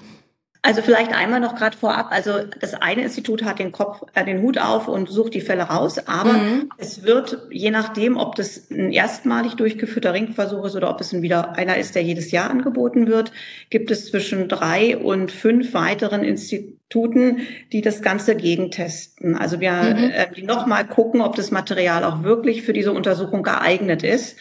Also 0.66 0.82
vielleicht 0.82 1.12
einmal 1.12 1.38
noch 1.38 1.54
gerade 1.54 1.76
vorab. 1.76 2.08
Also 2.11 2.40
das 2.58 2.75
eine 2.75 3.02
Institut 3.02 3.44
hat 3.44 3.61
den 3.61 3.70
Kopf, 3.70 4.02
äh, 4.14 4.25
den 4.25 4.42
Hut 4.42 4.58
auf 4.58 4.88
und 4.88 5.08
sucht 5.08 5.35
die 5.35 5.40
Fälle 5.40 5.62
raus, 5.62 6.00
aber 6.08 6.32
mhm. 6.32 6.70
es 6.76 7.04
wird 7.04 7.38
je 7.50 7.70
nachdem, 7.70 8.16
ob 8.16 8.35
das 8.35 8.68
ein 8.68 8.90
erstmalig 8.90 9.54
durchgeführter 9.54 10.12
Ringversuch 10.12 10.64
ist 10.64 10.75
oder 10.75 10.90
ob 10.90 11.00
es 11.00 11.12
ein 11.12 11.23
wieder 11.23 11.56
einer 11.56 11.76
ist, 11.76 11.94
der 11.94 12.02
jedes 12.02 12.32
Jahr 12.32 12.50
angeboten 12.50 13.06
wird, 13.06 13.30
gibt 13.70 13.92
es 13.92 14.06
zwischen 14.06 14.49
drei 14.49 14.96
und 14.96 15.30
fünf 15.30 15.73
weiteren 15.73 16.25
Instituten, 16.25 17.42
die 17.73 17.80
das 17.80 18.02
Ganze 18.02 18.35
gegentesten. 18.35 19.37
Also 19.37 19.61
wir 19.61 19.70
mhm. 19.70 20.11
äh, 20.11 20.26
die 20.35 20.42
nochmal 20.42 20.85
gucken, 20.85 21.20
ob 21.20 21.37
das 21.37 21.52
Material 21.52 22.02
auch 22.02 22.25
wirklich 22.25 22.62
für 22.62 22.73
diese 22.73 22.90
Untersuchung 22.90 23.44
geeignet 23.44 24.02
ist 24.02 24.37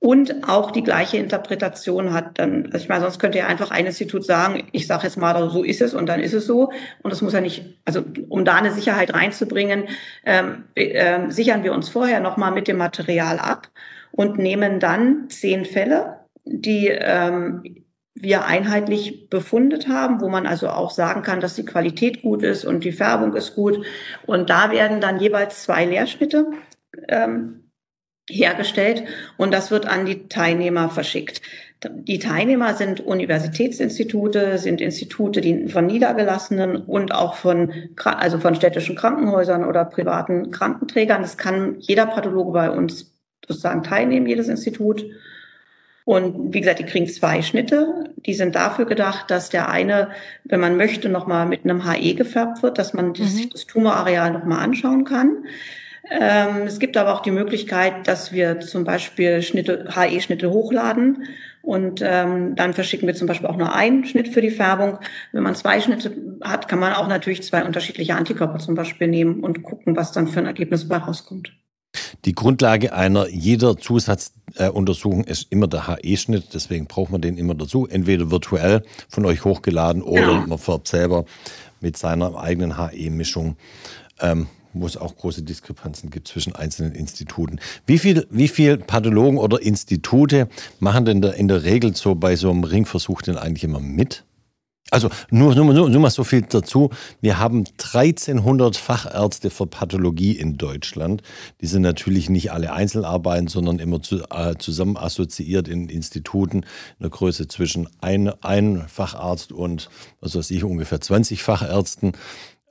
und 0.00 0.48
auch 0.48 0.70
die 0.70 0.84
gleiche 0.84 1.16
Interpretation 1.16 2.12
hat. 2.12 2.38
Dann, 2.38 2.66
also 2.66 2.78
ich 2.78 2.88
meine, 2.88 3.02
sonst 3.02 3.18
könnte 3.18 3.38
ja 3.38 3.46
einfach 3.46 3.70
ein 3.70 3.86
Institut 3.86 4.24
sagen, 4.24 4.68
ich 4.72 4.86
sage 4.86 5.04
jetzt 5.04 5.16
mal, 5.16 5.50
so 5.50 5.64
ist 5.64 5.80
es 5.80 5.94
und 5.94 6.06
dann 6.06 6.20
ist 6.20 6.34
es 6.34 6.46
so. 6.46 6.70
Und 7.02 7.10
das 7.10 7.20
muss 7.20 7.32
ja 7.32 7.40
nicht, 7.40 7.80
also 7.84 8.04
um 8.28 8.44
da 8.44 8.56
eine 8.56 8.72
Sicherheit 8.72 9.12
reinzubringen, 9.12 9.88
ähm, 10.24 10.64
äh, 10.74 11.30
sichern 11.30 11.64
wir 11.64 11.72
uns 11.72 11.88
vorher 11.88 12.20
nochmal 12.20 12.52
mit 12.52 12.68
dem 12.68 12.76
Material 12.76 13.38
ab 13.38 13.68
und 14.12 14.38
nehmen 14.38 14.78
dann 14.78 15.28
zehn 15.30 15.64
Fälle, 15.64 16.20
die 16.44 16.88
ähm, 16.88 17.84
wir 18.14 18.46
einheitlich 18.46 19.28
befundet 19.30 19.88
haben, 19.88 20.20
wo 20.20 20.28
man 20.28 20.46
also 20.46 20.68
auch 20.68 20.90
sagen 20.90 21.22
kann, 21.22 21.40
dass 21.40 21.54
die 21.54 21.64
Qualität 21.64 22.22
gut 22.22 22.42
ist 22.42 22.64
und 22.64 22.84
die 22.84 22.92
Färbung 22.92 23.34
ist 23.34 23.54
gut. 23.54 23.84
Und 24.26 24.50
da 24.50 24.70
werden 24.70 25.00
dann 25.00 25.20
jeweils 25.20 25.62
zwei 25.64 25.84
Leerschnitte 25.84 26.46
ähm, 27.08 27.67
hergestellt 28.28 29.04
und 29.36 29.52
das 29.52 29.70
wird 29.70 29.86
an 29.86 30.06
die 30.06 30.28
Teilnehmer 30.28 30.90
verschickt. 30.90 31.40
Die 31.84 32.18
Teilnehmer 32.18 32.74
sind 32.74 33.00
Universitätsinstitute, 33.00 34.58
sind 34.58 34.80
Institute 34.80 35.40
die 35.40 35.68
von 35.68 35.86
Niedergelassenen 35.86 36.76
und 36.76 37.14
auch 37.14 37.34
von, 37.36 37.72
also 38.04 38.38
von 38.38 38.56
städtischen 38.56 38.96
Krankenhäusern 38.96 39.64
oder 39.64 39.84
privaten 39.84 40.50
Krankenträgern. 40.50 41.22
Das 41.22 41.38
kann 41.38 41.76
jeder 41.78 42.06
Pathologe 42.06 42.50
bei 42.50 42.70
uns 42.70 43.12
sozusagen 43.46 43.84
teilnehmen, 43.84 44.26
jedes 44.26 44.48
Institut. 44.48 45.06
Und 46.04 46.52
wie 46.52 46.60
gesagt, 46.60 46.80
die 46.80 46.86
kriegen 46.86 47.06
zwei 47.06 47.42
Schnitte. 47.42 48.12
Die 48.16 48.34
sind 48.34 48.56
dafür 48.56 48.86
gedacht, 48.86 49.30
dass 49.30 49.50
der 49.50 49.68
eine, 49.68 50.08
wenn 50.44 50.58
man 50.58 50.76
möchte, 50.76 51.08
nochmal 51.08 51.46
mit 51.46 51.64
einem 51.64 51.84
HE 51.84 52.14
gefärbt 52.14 52.62
wird, 52.62 52.78
dass 52.78 52.92
man 52.92 53.08
mhm. 53.08 53.50
das 53.52 53.66
Tumorareal 53.66 54.32
nochmal 54.32 54.64
anschauen 54.64 55.04
kann. 55.04 55.44
Ähm, 56.10 56.66
es 56.66 56.78
gibt 56.78 56.96
aber 56.96 57.14
auch 57.14 57.22
die 57.22 57.30
Möglichkeit, 57.30 58.08
dass 58.08 58.32
wir 58.32 58.60
zum 58.60 58.84
Beispiel 58.84 59.42
Schnitte, 59.42 59.88
HE-Schnitte 59.94 60.50
hochladen 60.50 61.24
und 61.62 62.00
ähm, 62.02 62.56
dann 62.56 62.72
verschicken 62.72 63.06
wir 63.06 63.14
zum 63.14 63.26
Beispiel 63.26 63.46
auch 63.46 63.56
nur 63.56 63.74
einen 63.74 64.06
Schnitt 64.06 64.28
für 64.28 64.40
die 64.40 64.50
Färbung. 64.50 64.98
Wenn 65.32 65.42
man 65.42 65.54
zwei 65.54 65.80
Schnitte 65.80 66.16
hat, 66.40 66.66
kann 66.68 66.78
man 66.78 66.94
auch 66.94 67.08
natürlich 67.08 67.42
zwei 67.42 67.64
unterschiedliche 67.64 68.14
Antikörper 68.14 68.58
zum 68.58 68.74
Beispiel 68.74 69.08
nehmen 69.08 69.40
und 69.40 69.62
gucken, 69.62 69.96
was 69.96 70.12
dann 70.12 70.28
für 70.28 70.40
ein 70.40 70.46
Ergebnis 70.46 70.88
dabei 70.88 71.04
rauskommt. 71.04 71.52
Die 72.24 72.34
Grundlage 72.34 72.92
einer 72.92 73.28
jeder 73.28 73.76
Zusatzuntersuchung 73.76 75.24
äh, 75.24 75.30
ist 75.30 75.52
immer 75.52 75.66
der 75.66 75.88
HE-Schnitt, 75.88 76.54
deswegen 76.54 76.86
braucht 76.86 77.10
man 77.10 77.20
den 77.20 77.36
immer 77.36 77.54
dazu, 77.54 77.86
entweder 77.86 78.30
virtuell 78.30 78.82
von 79.08 79.26
euch 79.26 79.44
hochgeladen 79.44 80.02
oder 80.02 80.32
ja. 80.32 80.44
man 80.46 80.58
färbt 80.58 80.88
selber 80.88 81.24
mit 81.80 81.96
seiner 81.96 82.38
eigenen 82.38 82.78
HE-Mischung. 82.78 83.56
Ähm, 84.20 84.48
wo 84.72 84.86
es 84.86 84.96
auch 84.96 85.16
große 85.16 85.42
Diskrepanzen 85.42 86.10
gibt 86.10 86.28
zwischen 86.28 86.54
einzelnen 86.54 86.92
Instituten. 86.92 87.58
Wie 87.86 87.98
viel, 87.98 88.26
wie 88.30 88.48
viel 88.48 88.78
Pathologen 88.78 89.38
oder 89.38 89.60
Institute 89.60 90.48
machen 90.80 91.04
denn 91.04 91.20
da 91.20 91.30
in 91.30 91.48
der 91.48 91.64
Regel 91.64 91.94
so 91.94 92.14
bei 92.14 92.36
so 92.36 92.50
einem 92.50 92.64
Ringversuch 92.64 93.22
denn 93.22 93.36
eigentlich 93.36 93.64
immer 93.64 93.80
mit? 93.80 94.24
Also 94.90 95.10
nur, 95.30 95.54
nur, 95.54 95.66
nur, 95.66 95.90
nur 95.90 96.00
mal 96.00 96.10
so 96.10 96.24
viel 96.24 96.42
dazu. 96.42 96.90
Wir 97.20 97.38
haben 97.38 97.64
1300 97.78 98.76
Fachärzte 98.76 99.50
für 99.50 99.66
Pathologie 99.66 100.32
in 100.32 100.56
Deutschland. 100.56 101.22
Die 101.60 101.66
sind 101.66 101.82
natürlich 101.82 102.30
nicht 102.30 102.52
alle 102.52 102.72
Einzelarbeiten, 102.72 103.48
sondern 103.48 103.80
immer 103.80 104.00
zu, 104.00 104.22
äh, 104.30 104.56
zusammen 104.58 104.96
assoziiert 104.96 105.68
in 105.68 105.88
Instituten 105.88 106.58
in 106.60 107.02
der 107.02 107.10
Größe 107.10 107.48
zwischen 107.48 107.88
ein, 108.00 108.28
ein 108.42 108.88
Facharzt 108.88 109.52
und, 109.52 109.90
was 110.20 110.34
weiß 110.34 110.50
ich, 110.50 110.64
ungefähr 110.64 111.00
20 111.00 111.42
Fachärzten. 111.42 112.12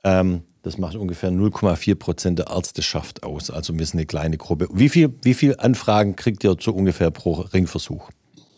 Ähm, 0.02 0.42
das 0.62 0.78
macht 0.78 0.96
ungefähr 0.96 1.30
0,4 1.30 1.94
Prozent 1.94 2.38
der 2.38 2.48
Ärzteschaft 2.48 3.22
aus. 3.22 3.50
Also 3.50 3.78
wir 3.78 3.86
sind 3.86 3.98
eine 3.98 4.06
kleine 4.06 4.36
Gruppe. 4.36 4.68
Wie 4.72 4.88
viel, 4.88 5.14
wie 5.22 5.34
viel 5.34 5.56
Anfragen 5.58 6.16
kriegt 6.16 6.44
ihr 6.44 6.56
so 6.58 6.72
ungefähr 6.72 7.10
pro 7.10 7.32
Ringversuch? 7.32 8.10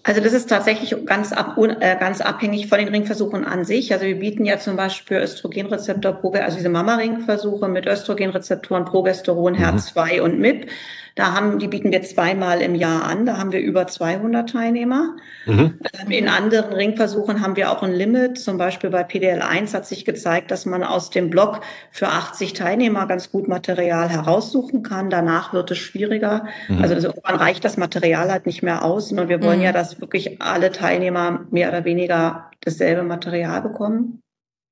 Also 0.03 0.23
das 0.23 0.33
ist 0.33 0.49
tatsächlich 0.49 0.95
ganz, 1.05 1.33
ab, 1.33 1.59
äh, 1.59 1.97
ganz 1.99 2.23
abhängig 2.23 2.69
von 2.69 2.79
den 2.79 2.89
Ringversuchen 2.89 3.45
an 3.45 3.67
sich. 3.67 3.93
Also 3.93 4.07
wir 4.07 4.19
bieten 4.19 4.47
ja 4.47 4.59
zum 4.59 4.77
Beispiel 4.77 5.19
Östrogenrezeptor, 5.19 6.19
also 6.37 6.57
diese 6.57 6.71
Mama-Ringversuche 6.71 7.69
mit 7.69 7.87
Östrogenrezeptoren, 7.87 8.87
Progesteron, 8.87 9.53
mhm. 9.53 9.59
HER2 9.59 10.21
und 10.23 10.41
MIP. 10.41 10.71
Da 11.21 11.35
haben, 11.35 11.59
die 11.59 11.69
bieten 11.69 11.93
wir 11.93 12.01
zweimal 12.01 12.63
im 12.63 12.75
Jahr 12.75 13.05
an. 13.05 13.27
Da 13.27 13.37
haben 13.37 13.53
wir 13.53 13.61
über 13.61 13.87
200 13.87 14.49
Teilnehmer. 14.49 15.17
Mhm. 15.45 15.79
Ähm, 16.01 16.11
in 16.11 16.29
anderen 16.29 16.73
Ringversuchen 16.73 17.43
haben 17.43 17.57
wir 17.57 17.71
auch 17.71 17.83
ein 17.83 17.93
Limit. 17.93 18.39
Zum 18.39 18.57
Beispiel 18.57 18.89
bei 18.89 19.03
PDL1 19.03 19.75
hat 19.75 19.85
sich 19.85 20.07
gezeigt, 20.07 20.51
dass 20.51 20.65
man 20.65 20.83
aus 20.83 21.11
dem 21.11 21.29
Block 21.29 21.61
für 21.91 22.09
80 22.09 22.55
Teilnehmer 22.55 23.07
ganz 23.07 23.31
gut 23.31 23.49
Material 23.49 24.09
heraussuchen 24.09 24.83
kann. 24.83 25.11
Danach 25.11 25.53
wird 25.53 25.71
es 25.71 25.77
schwieriger. 25.77 26.47
Mhm. 26.69 26.81
Also 26.81 26.95
irgendwann 26.95 27.37
reicht 27.37 27.67
das 27.67 27.77
Material 27.77 28.31
halt 28.31 28.47
nicht 28.47 28.63
mehr 28.63 28.83
aus. 28.83 29.13
Und 29.13 29.29
wir 29.29 29.43
wollen 29.43 29.59
mhm. 29.59 29.67
ja, 29.67 29.73
dass 29.73 30.01
wirklich 30.01 30.41
alle 30.41 30.73
Teilnehmer 30.73 31.45
mehr 31.51 31.69
oder 31.69 31.85
weniger 31.85 32.51
dasselbe 32.63 33.03
Material 33.03 33.61
bekommen. 33.61 34.23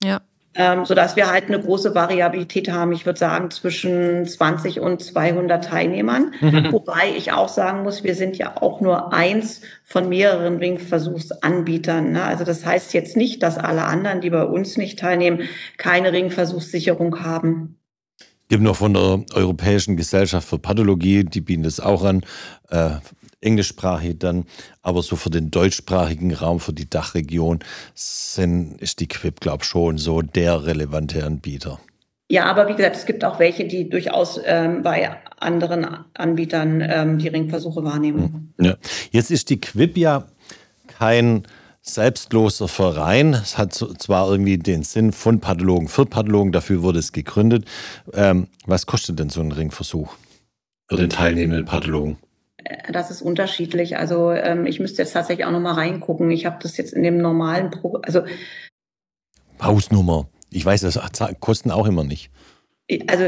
Ja 0.03 0.23
ähm, 0.59 0.85
sodass 0.85 1.15
wir 1.15 1.31
halt 1.31 1.47
eine 1.47 1.61
große 1.61 1.95
Variabilität 1.95 2.71
haben. 2.71 2.91
Ich 2.91 3.07
würde 3.07 3.19
sagen 3.19 3.51
zwischen 3.53 4.27
20 4.27 4.81
und 4.81 5.01
200 5.01 5.65
Teilnehmern. 5.65 6.35
Mhm. 6.41 6.73
Wobei 6.73 7.15
ich 7.17 7.33
auch 7.33 7.49
sagen 7.49 7.85
muss, 7.85 8.03
wir 8.03 8.17
sind 8.17 8.37
ja 8.37 8.61
auch 8.61 8.81
nur 8.81 9.13
eins 9.13 9.61
von 9.85 10.09
mehreren 10.09 10.57
Ringversuchsanbietern. 10.57 12.11
Ne? 12.11 12.25
Also 12.25 12.43
das 12.43 12.67
heißt 12.67 12.93
jetzt 12.93 13.17
nicht, 13.17 13.43
dass 13.45 13.57
alle 13.57 13.85
anderen, 13.85 14.21
die 14.21 14.31
bei 14.31 14.43
uns 14.43 14.77
nicht 14.77 14.99
teilnehmen, 14.99 15.43
keine 15.77 16.13
Ringversuchssicherung 16.13 17.25
haben 17.25 17.77
gibt 18.51 18.63
noch 18.63 18.77
von 18.77 18.95
der 18.95 19.25
Europäischen 19.35 19.99
Gesellschaft 19.99 20.49
für 20.49 20.59
Pathologie, 20.59 21.23
die 21.23 21.43
bieten 21.43 21.65
das 21.65 21.81
auch 21.81 22.03
an. 22.03 22.23
Äh, 22.71 22.93
englischsprachig 23.41 24.19
dann, 24.19 24.45
aber 24.83 25.03
so 25.03 25.17
für 25.17 25.31
den 25.31 25.51
deutschsprachigen 25.51 26.35
Raum, 26.35 26.61
für 26.61 26.73
die 26.73 26.89
Dachregion, 26.89 27.61
sind, 27.95 28.81
ist 28.81 29.01
die 29.01 29.09
Quip, 29.09 29.41
glaube 29.41 29.63
ich, 29.63 29.69
schon 29.69 29.99
so 29.99 30.23
der 30.23 30.67
relevante 30.67 31.25
Anbieter. 31.25 31.79
Ja, 32.31 32.45
aber 32.45 32.69
wie 32.69 32.75
gesagt, 32.75 32.97
es 32.97 33.07
gibt 33.07 33.25
auch 33.25 33.39
welche, 33.39 33.67
die 33.67 33.89
durchaus 33.89 34.39
ähm, 34.45 34.83
bei 34.83 35.17
anderen 35.39 35.87
Anbietern 36.13 36.83
ähm, 36.87 37.19
die 37.19 37.29
Ringversuche 37.29 37.83
wahrnehmen. 37.85 38.53
Ja. 38.61 38.77
Jetzt 39.11 39.31
ist 39.31 39.49
die 39.49 39.61
Quip 39.61 39.97
ja 39.97 40.27
kein 40.89 41.45
selbstloser 41.81 42.69
Verein. 42.69 43.33
Es 43.33 43.57
hat 43.57 43.73
zwar 43.73 44.31
irgendwie 44.31 44.59
den 44.59 44.83
Sinn 44.83 45.13
von 45.13 45.41
Pathologen 45.41 45.89
für 45.89 46.05
Pathologen, 46.05 46.53
dafür 46.53 46.83
wurde 46.83 46.99
es 46.99 47.13
gegründet. 47.13 47.65
Ähm, 48.13 48.49
was 48.67 48.85
kostet 48.85 49.19
denn 49.19 49.31
so 49.31 49.41
ein 49.41 49.53
Ringversuch 49.53 50.15
für 50.87 50.97
den 50.97 51.09
teilnehmenden 51.09 51.65
Pathologen? 51.65 52.19
Äh, 52.65 52.93
das 52.93 53.11
ist 53.11 53.23
unterschiedlich. 53.23 53.97
Also 53.97 54.31
ähm, 54.33 54.67
ich 54.67 54.81
müsste 54.81 55.03
jetzt 55.03 55.13
tatsächlich 55.13 55.47
auch 55.47 55.53
nochmal 55.53 55.75
reingucken. 55.75 56.31
Ich 56.31 56.47
habe 56.47 56.59
das 56.63 56.77
jetzt 56.77 56.93
in 56.93 57.03
dem 57.03 57.19
normalen 57.19 57.71
Pro 57.71 58.01
also 58.03 58.23
Hausnummer. 59.61 60.29
Ich 60.51 60.65
weiß, 60.65 60.81
das 60.83 61.01
kosten 61.41 61.71
auch 61.71 61.87
immer 61.87 62.05
nicht. 62.05 62.31
Also 63.07 63.25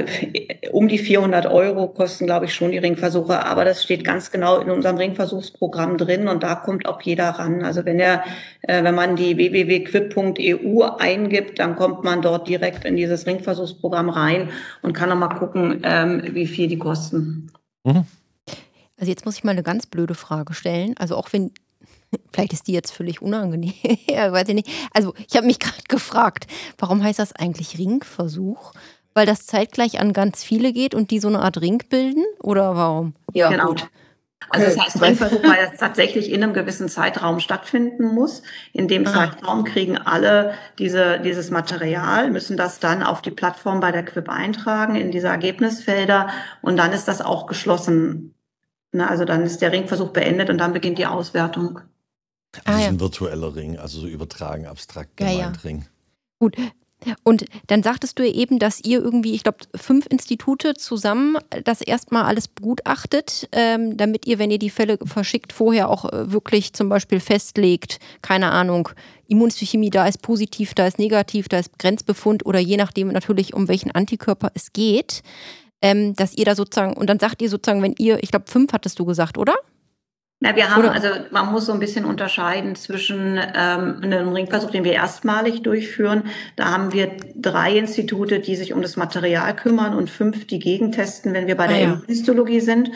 um 0.72 0.88
die 0.88 0.96
400 0.96 1.44
Euro 1.44 1.88
kosten, 1.88 2.25
glaube 2.25 2.46
ich, 2.46 2.54
schon 2.54 2.70
die 2.70 2.78
Ringversuche. 2.78 3.44
Aber 3.44 3.66
das 3.66 3.84
steht 3.84 4.04
ganz 4.04 4.30
genau 4.30 4.58
in 4.58 4.70
unserem 4.70 4.96
Ringversuchsprogramm 4.96 5.99
drin 5.99 6.28
und 6.28 6.42
da 6.42 6.54
kommt 6.54 6.88
auch 6.88 7.02
jeder 7.02 7.28
ran. 7.28 7.62
Also 7.62 7.84
wenn 7.84 8.00
er, 8.00 8.25
äh, 8.62 8.82
wenn 8.82 8.94
man 8.94 9.16
die 9.16 9.37
www.quip.eu 9.37 10.82
eingibt, 10.99 11.58
dann 11.58 11.76
kommt 11.76 12.04
man 12.04 12.22
dort 12.22 12.49
direkt 12.49 12.87
in 12.87 12.96
dieses 12.96 13.26
Ringversuchsprogramm 13.26 14.08
rein 14.08 14.49
und 14.80 14.94
kann 14.94 15.10
nochmal 15.10 15.37
gucken, 15.38 15.82
ähm, 15.84 16.22
wie 16.32 16.46
viel 16.46 16.68
die 16.68 16.78
kosten. 16.78 17.52
Mhm. 17.84 18.06
Also 19.00 19.11
jetzt 19.11 19.25
muss 19.25 19.37
ich 19.37 19.45
mal 19.45 19.52
eine 19.52 19.62
ganz 19.62 19.87
blöde 19.87 20.14
Frage 20.14 20.52
stellen. 20.52 20.95
Also 20.99 21.16
auch 21.16 21.33
wenn, 21.33 21.52
vielleicht 22.33 22.52
ist 22.52 22.69
die 22.69 22.73
jetzt 22.73 22.92
völlig 22.92 23.23
unangenehm, 23.23 23.73
weiß 24.09 24.49
ich 24.49 24.54
nicht. 24.54 24.69
Also 24.92 25.14
ich 25.26 25.37
habe 25.37 25.47
mich 25.47 25.59
gerade 25.59 25.83
gefragt, 25.88 26.47
warum 26.78 27.02
heißt 27.02 27.19
das 27.19 27.35
eigentlich 27.35 27.78
Ringversuch? 27.78 28.73
Weil 29.12 29.26
das 29.26 29.47
zeitgleich 29.47 29.99
an 29.99 30.12
ganz 30.12 30.45
viele 30.45 30.73
geht 30.73 30.95
und 30.95 31.11
die 31.11 31.19
so 31.19 31.26
eine 31.26 31.40
Art 31.40 31.61
Ring 31.61 31.83
bilden? 31.88 32.23
Oder 32.40 32.76
warum? 32.76 33.14
Ja, 33.33 33.49
genau. 33.49 33.69
gut. 33.69 33.88
Also 34.50 34.66
das 34.66 34.78
heißt, 34.78 35.02
Ringversuch, 35.02 35.42
weil 35.42 35.66
das 35.66 35.78
tatsächlich 35.78 36.30
in 36.30 36.42
einem 36.42 36.54
gewissen 36.54 36.88
Zeitraum 36.88 37.40
stattfinden 37.40 38.14
muss. 38.14 38.42
In 38.73 38.87
dem 38.87 39.07
ah. 39.07 39.12
Zeitraum 39.12 39.64
kriegen 39.64 39.99
alle 39.99 40.54
diese, 40.78 41.21
dieses 41.21 41.50
Material, 41.50 42.30
müssen 42.30 42.57
das 42.57 42.78
dann 42.78 43.02
auf 43.02 43.21
die 43.21 43.30
Plattform 43.30 43.80
bei 43.80 43.92
der 43.92 44.04
Quip 44.04 44.28
eintragen, 44.28 44.95
in 44.95 45.11
diese 45.11 45.28
Ergebnisfelder 45.28 46.28
und 46.62 46.76
dann 46.76 46.92
ist 46.92 47.09
das 47.09 47.21
auch 47.21 47.47
geschlossen. 47.47 48.35
Ne, 48.92 49.09
also 49.09 49.25
dann 49.25 49.42
ist 49.42 49.62
der 49.62 49.73
Ringversuch 49.73 50.11
beendet 50.11 50.50
und 50.50 50.59
dann 50.59 50.73
beginnt 50.73 50.99
die 50.99 51.06
Auswertung. 51.06 51.80
Das 52.52 52.62
ah, 52.66 52.80
ist 52.80 52.87
ein 52.88 53.00
virtueller 53.00 53.54
Ring, 53.54 53.78
also 53.78 54.00
so 54.00 54.09
übertragen, 54.09 54.66
abstrakt 54.66 55.16
gemeint 55.16 55.38
ja, 55.38 55.52
ja. 55.52 55.52
Ring. 55.62 55.87
Gut, 56.40 56.56
und 57.25 57.47
dann 57.68 57.82
sagtest 57.82 58.18
du 58.18 58.26
ja 58.26 58.32
eben, 58.32 58.59
dass 58.59 58.80
ihr 58.80 59.00
irgendwie, 59.00 59.35
ich 59.35 59.42
glaube, 59.42 59.59
fünf 59.75 60.06
Institute 60.06 60.75
zusammen 60.75 61.38
das 61.64 61.80
erstmal 61.80 62.25
alles 62.25 62.49
begutachtet, 62.49 63.49
ähm, 63.52 63.97
damit 63.97 64.26
ihr, 64.26 64.38
wenn 64.38 64.50
ihr 64.50 64.59
die 64.59 64.70
Fälle 64.70 64.99
verschickt, 65.04 65.52
vorher 65.52 65.88
auch 65.88 66.12
äh, 66.12 66.32
wirklich 66.32 66.73
zum 66.73 66.88
Beispiel 66.88 67.20
festlegt, 67.20 67.99
keine 68.23 68.50
Ahnung, 68.50 68.90
Immunhistochemie, 69.28 69.90
da 69.90 70.06
ist 70.06 70.23
positiv, 70.23 70.75
da 70.75 70.87
ist 70.87 70.99
negativ, 70.99 71.49
da 71.49 71.59
ist 71.59 71.78
Grenzbefund 71.78 72.44
oder 72.44 72.59
je 72.59 72.76
nachdem 72.76 73.09
natürlich, 73.09 73.54
um 73.54 73.68
welchen 73.68 73.92
Antikörper 73.92 74.50
es 74.54 74.73
geht, 74.73 75.23
ähm, 75.82 76.14
dass 76.14 76.34
ihr 76.34 76.44
da 76.44 76.54
sozusagen, 76.54 76.94
und 76.94 77.08
dann 77.08 77.18
sagt 77.18 77.42
ihr 77.42 77.49
sozusagen, 77.49 77.82
wenn 77.82 77.94
ihr, 77.99 78.22
ich 78.22 78.30
glaube, 78.30 78.50
fünf 78.50 78.72
hattest 78.72 78.99
du 78.99 79.04
gesagt, 79.04 79.38
oder? 79.38 79.54
Na, 80.42 80.56
wir 80.56 80.70
haben, 80.70 80.80
Oder? 80.80 80.92
also 80.92 81.08
man 81.32 81.52
muss 81.52 81.66
so 81.66 81.72
ein 81.72 81.80
bisschen 81.80 82.06
unterscheiden 82.06 82.75
zwischen 82.75 83.37
ähm, 83.37 84.00
einem 84.02 84.32
Ringversuch, 84.32 84.70
den 84.70 84.84
wir 84.84 84.94
erstmalig 84.94 85.62
durchführen. 85.62 86.25
Da 86.56 86.70
haben 86.70 86.94
wir 86.94 87.10
drei 87.34 87.76
Institute, 87.76 88.40
die 88.40 88.56
sich 88.56 88.72
um 88.72 88.80
das 88.80 88.96
Material 88.96 89.54
kümmern 89.54 89.94
und 89.94 90.08
fünf, 90.08 90.46
die 90.46 90.58
gegentesten, 90.58 91.34
wenn 91.34 91.46
wir 91.46 91.56
bei 91.56 91.66
ah, 91.66 91.68
der 91.68 91.78
ja. 91.78 92.02
Histologie 92.06 92.60
sind. 92.60 92.90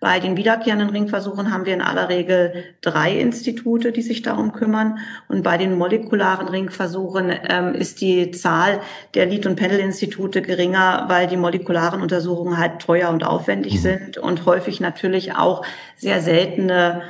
Bei 0.00 0.18
den 0.18 0.38
wiederkehrenden 0.38 0.88
Ringversuchen 0.88 1.52
haben 1.52 1.66
wir 1.66 1.74
in 1.74 1.82
aller 1.82 2.08
Regel 2.08 2.64
drei 2.80 3.18
Institute, 3.18 3.92
die 3.92 4.00
sich 4.00 4.22
darum 4.22 4.52
kümmern. 4.52 4.98
Und 5.28 5.42
bei 5.42 5.58
den 5.58 5.76
molekularen 5.76 6.48
Ringversuchen 6.48 7.30
ähm, 7.48 7.74
ist 7.74 8.00
die 8.00 8.30
Zahl 8.30 8.80
der 9.14 9.26
Lead- 9.26 9.44
und 9.44 9.56
Panel-Institute 9.56 10.40
geringer, 10.40 11.04
weil 11.08 11.26
die 11.26 11.36
molekularen 11.36 12.00
Untersuchungen 12.00 12.56
halt 12.56 12.80
teuer 12.80 13.10
und 13.10 13.24
aufwendig 13.24 13.74
mhm. 13.74 13.78
sind 13.78 14.18
und 14.18 14.46
häufig 14.46 14.80
natürlich 14.80 15.36
auch 15.36 15.66
sehr 15.96 16.22
seltene 16.22 17.02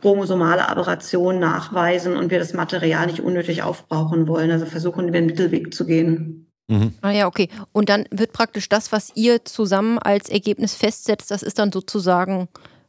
chromosomale 0.00 0.68
Aberrationen 0.68 1.40
nachweisen 1.40 2.16
und 2.16 2.32
wir 2.32 2.40
das 2.40 2.54
Material 2.54 3.06
nicht 3.06 3.20
unnötig 3.20 3.62
aufbrauchen 3.62 4.26
wollen. 4.26 4.50
Also 4.50 4.66
versuchen 4.66 5.12
wir 5.12 5.18
einen 5.18 5.28
Mittelweg 5.28 5.72
zu 5.72 5.86
gehen. 5.86 6.45
Mhm. 6.68 6.94
Ah 7.00 7.10
ja, 7.10 7.26
okay. 7.26 7.48
Und 7.72 7.88
dann 7.88 8.06
wird 8.10 8.32
praktisch 8.32 8.68
das, 8.68 8.92
was 8.92 9.12
ihr 9.14 9.44
zusammen 9.44 9.98
als 9.98 10.28
Ergebnis 10.28 10.74
festsetzt, 10.74 11.30
das 11.30 11.42
ist 11.42 11.58
dann 11.58 11.70
sozusagen 11.72 12.48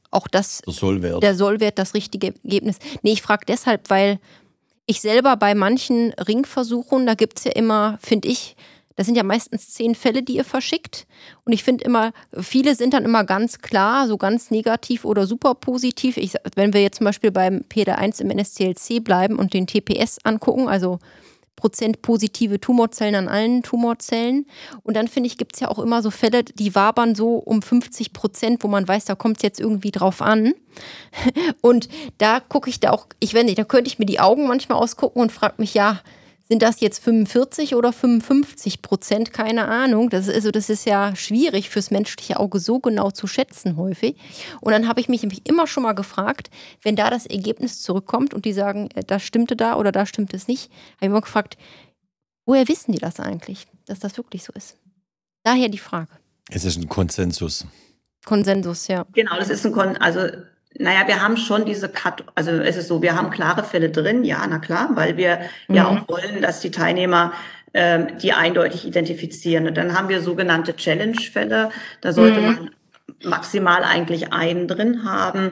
auch 0.09 0.27
das, 0.27 0.61
der 0.65 0.73
Sollwert. 0.73 1.23
der 1.23 1.35
Sollwert, 1.35 1.77
das 1.77 1.93
richtige 1.93 2.33
Ergebnis. 2.43 2.79
Nee, 3.03 3.13
ich 3.13 3.21
frage 3.21 3.45
deshalb, 3.47 3.89
weil 3.89 4.19
ich 4.85 5.01
selber 5.01 5.35
bei 5.35 5.53
manchen 5.53 6.13
Ringversuchen, 6.13 7.05
da 7.05 7.13
gibt 7.13 7.39
es 7.39 7.43
ja 7.43 7.51
immer, 7.51 7.99
finde 8.01 8.29
ich, 8.29 8.55
das 8.95 9.05
sind 9.05 9.15
ja 9.15 9.23
meistens 9.23 9.69
zehn 9.69 9.93
Fälle, 9.93 10.23
die 10.23 10.37
ihr 10.37 10.43
verschickt. 10.43 11.05
Und 11.43 11.53
ich 11.53 11.63
finde 11.63 11.83
immer, 11.83 12.13
viele 12.39 12.73
sind 12.73 12.95
dann 12.95 13.05
immer 13.05 13.25
ganz 13.25 13.59
klar, 13.59 14.07
so 14.07 14.17
ganz 14.17 14.49
negativ 14.49 15.05
oder 15.05 15.27
super 15.27 15.53
positiv. 15.53 16.17
Ich, 16.17 16.33
wenn 16.55 16.73
wir 16.73 16.81
jetzt 16.81 16.97
zum 16.97 17.05
Beispiel 17.05 17.31
beim 17.31 17.63
PD1 17.71 18.21
im 18.21 18.31
NSCLC 18.31 19.03
bleiben 19.03 19.37
und 19.37 19.53
den 19.53 19.67
TPS 19.67 20.17
angucken, 20.23 20.67
also 20.67 20.97
Prozent 21.57 22.01
positive 22.01 22.61
Tumorzellen 22.61 23.15
an 23.15 23.27
allen 23.27 23.63
Tumorzellen. 23.63 24.45
Und 24.83 24.95
dann 24.95 25.09
finde 25.09 25.27
ich, 25.27 25.37
gibt 25.37 25.55
es 25.55 25.59
ja 25.59 25.67
auch 25.67 25.79
immer 25.79 26.01
so 26.01 26.09
Fälle, 26.09 26.45
die 26.45 26.73
wabern 26.73 27.15
so 27.15 27.35
um 27.35 27.61
50 27.61 28.13
Prozent, 28.13 28.63
wo 28.63 28.69
man 28.69 28.87
weiß, 28.87 29.03
da 29.03 29.15
kommt 29.15 29.37
es 29.37 29.43
jetzt 29.43 29.59
irgendwie 29.59 29.91
drauf 29.91 30.21
an. 30.21 30.53
Und 31.61 31.89
da 32.19 32.39
gucke 32.39 32.69
ich 32.69 32.79
da 32.79 32.91
auch, 32.91 33.07
ich 33.19 33.33
weiß 33.33 33.43
nicht, 33.43 33.57
da 33.57 33.65
könnte 33.65 33.89
ich 33.89 33.99
mir 33.99 34.05
die 34.05 34.21
Augen 34.21 34.47
manchmal 34.47 34.77
ausgucken 34.77 35.19
und 35.19 35.31
frage 35.31 35.55
mich, 35.57 35.73
ja, 35.73 35.99
sind 36.47 36.61
das 36.61 36.79
jetzt 36.79 37.03
45 37.03 37.75
oder 37.75 37.91
55 37.91 38.81
Prozent? 38.81 39.33
Keine 39.33 39.67
Ahnung. 39.67 40.09
Das 40.09 40.27
ist, 40.27 40.35
also 40.35 40.51
das 40.51 40.69
ist 40.69 40.85
ja 40.85 41.15
schwierig 41.15 41.69
fürs 41.69 41.91
menschliche 41.91 42.39
Auge 42.39 42.59
so 42.59 42.79
genau 42.79 43.11
zu 43.11 43.27
schätzen 43.27 43.75
häufig. 43.75 44.15
Und 44.61 44.71
dann 44.71 44.87
habe 44.87 45.01
ich 45.01 45.09
mich 45.09 45.23
nämlich 45.23 45.45
immer 45.45 45.67
schon 45.67 45.83
mal 45.83 45.93
gefragt, 45.93 46.49
wenn 46.83 46.95
da 46.95 47.09
das 47.09 47.25
Ergebnis 47.25 47.81
zurückkommt 47.81 48.33
und 48.33 48.45
die 48.45 48.53
sagen, 48.53 48.89
äh, 48.95 49.03
das 49.03 49.23
stimmte 49.23 49.55
da 49.55 49.75
oder 49.75 49.91
da 49.91 50.05
stimmt 50.05 50.33
es 50.33 50.47
nicht, 50.47 50.71
habe 50.95 50.97
ich 51.01 51.07
immer 51.07 51.21
gefragt, 51.21 51.57
woher 52.45 52.67
wissen 52.67 52.93
die 52.93 52.99
das 52.99 53.19
eigentlich, 53.19 53.67
dass 53.85 53.99
das 53.99 54.15
wirklich 54.17 54.43
so 54.43 54.53
ist? 54.53 54.77
Daher 55.43 55.67
die 55.69 55.77
Frage. 55.77 56.11
Es 56.49 56.63
ist 56.63 56.77
ein 56.77 56.87
Konsensus. 56.87 57.65
Konsensus, 58.25 58.87
ja. 58.87 59.05
Genau, 59.13 59.37
das 59.37 59.49
ist 59.49 59.65
ein 59.65 59.73
Kon 59.73 59.97
also 59.97 60.29
naja, 60.79 61.07
wir 61.07 61.21
haben 61.21 61.37
schon 61.37 61.65
diese 61.65 61.89
Cut, 61.89 62.23
also 62.35 62.51
es 62.51 62.77
ist 62.77 62.87
so, 62.87 63.01
wir 63.01 63.15
haben 63.15 63.29
klare 63.29 63.63
Fälle 63.63 63.89
drin, 63.89 64.23
ja, 64.23 64.45
na 64.47 64.59
klar, 64.59 64.89
weil 64.93 65.17
wir 65.17 65.39
mhm. 65.67 65.75
ja 65.75 65.87
auch 65.87 66.07
wollen, 66.07 66.41
dass 66.41 66.59
die 66.59 66.71
Teilnehmer 66.71 67.33
ähm, 67.73 68.17
die 68.19 68.33
eindeutig 68.33 68.85
identifizieren. 68.85 69.67
Und 69.67 69.77
dann 69.77 69.97
haben 69.97 70.09
wir 70.09 70.21
sogenannte 70.21 70.75
Challenge-Fälle, 70.75 71.69
da 72.01 72.13
sollte 72.13 72.39
mhm. 72.39 72.45
man 72.45 72.69
maximal 73.23 73.83
eigentlich 73.83 74.33
einen 74.33 74.67
drin 74.67 75.03
haben. 75.03 75.51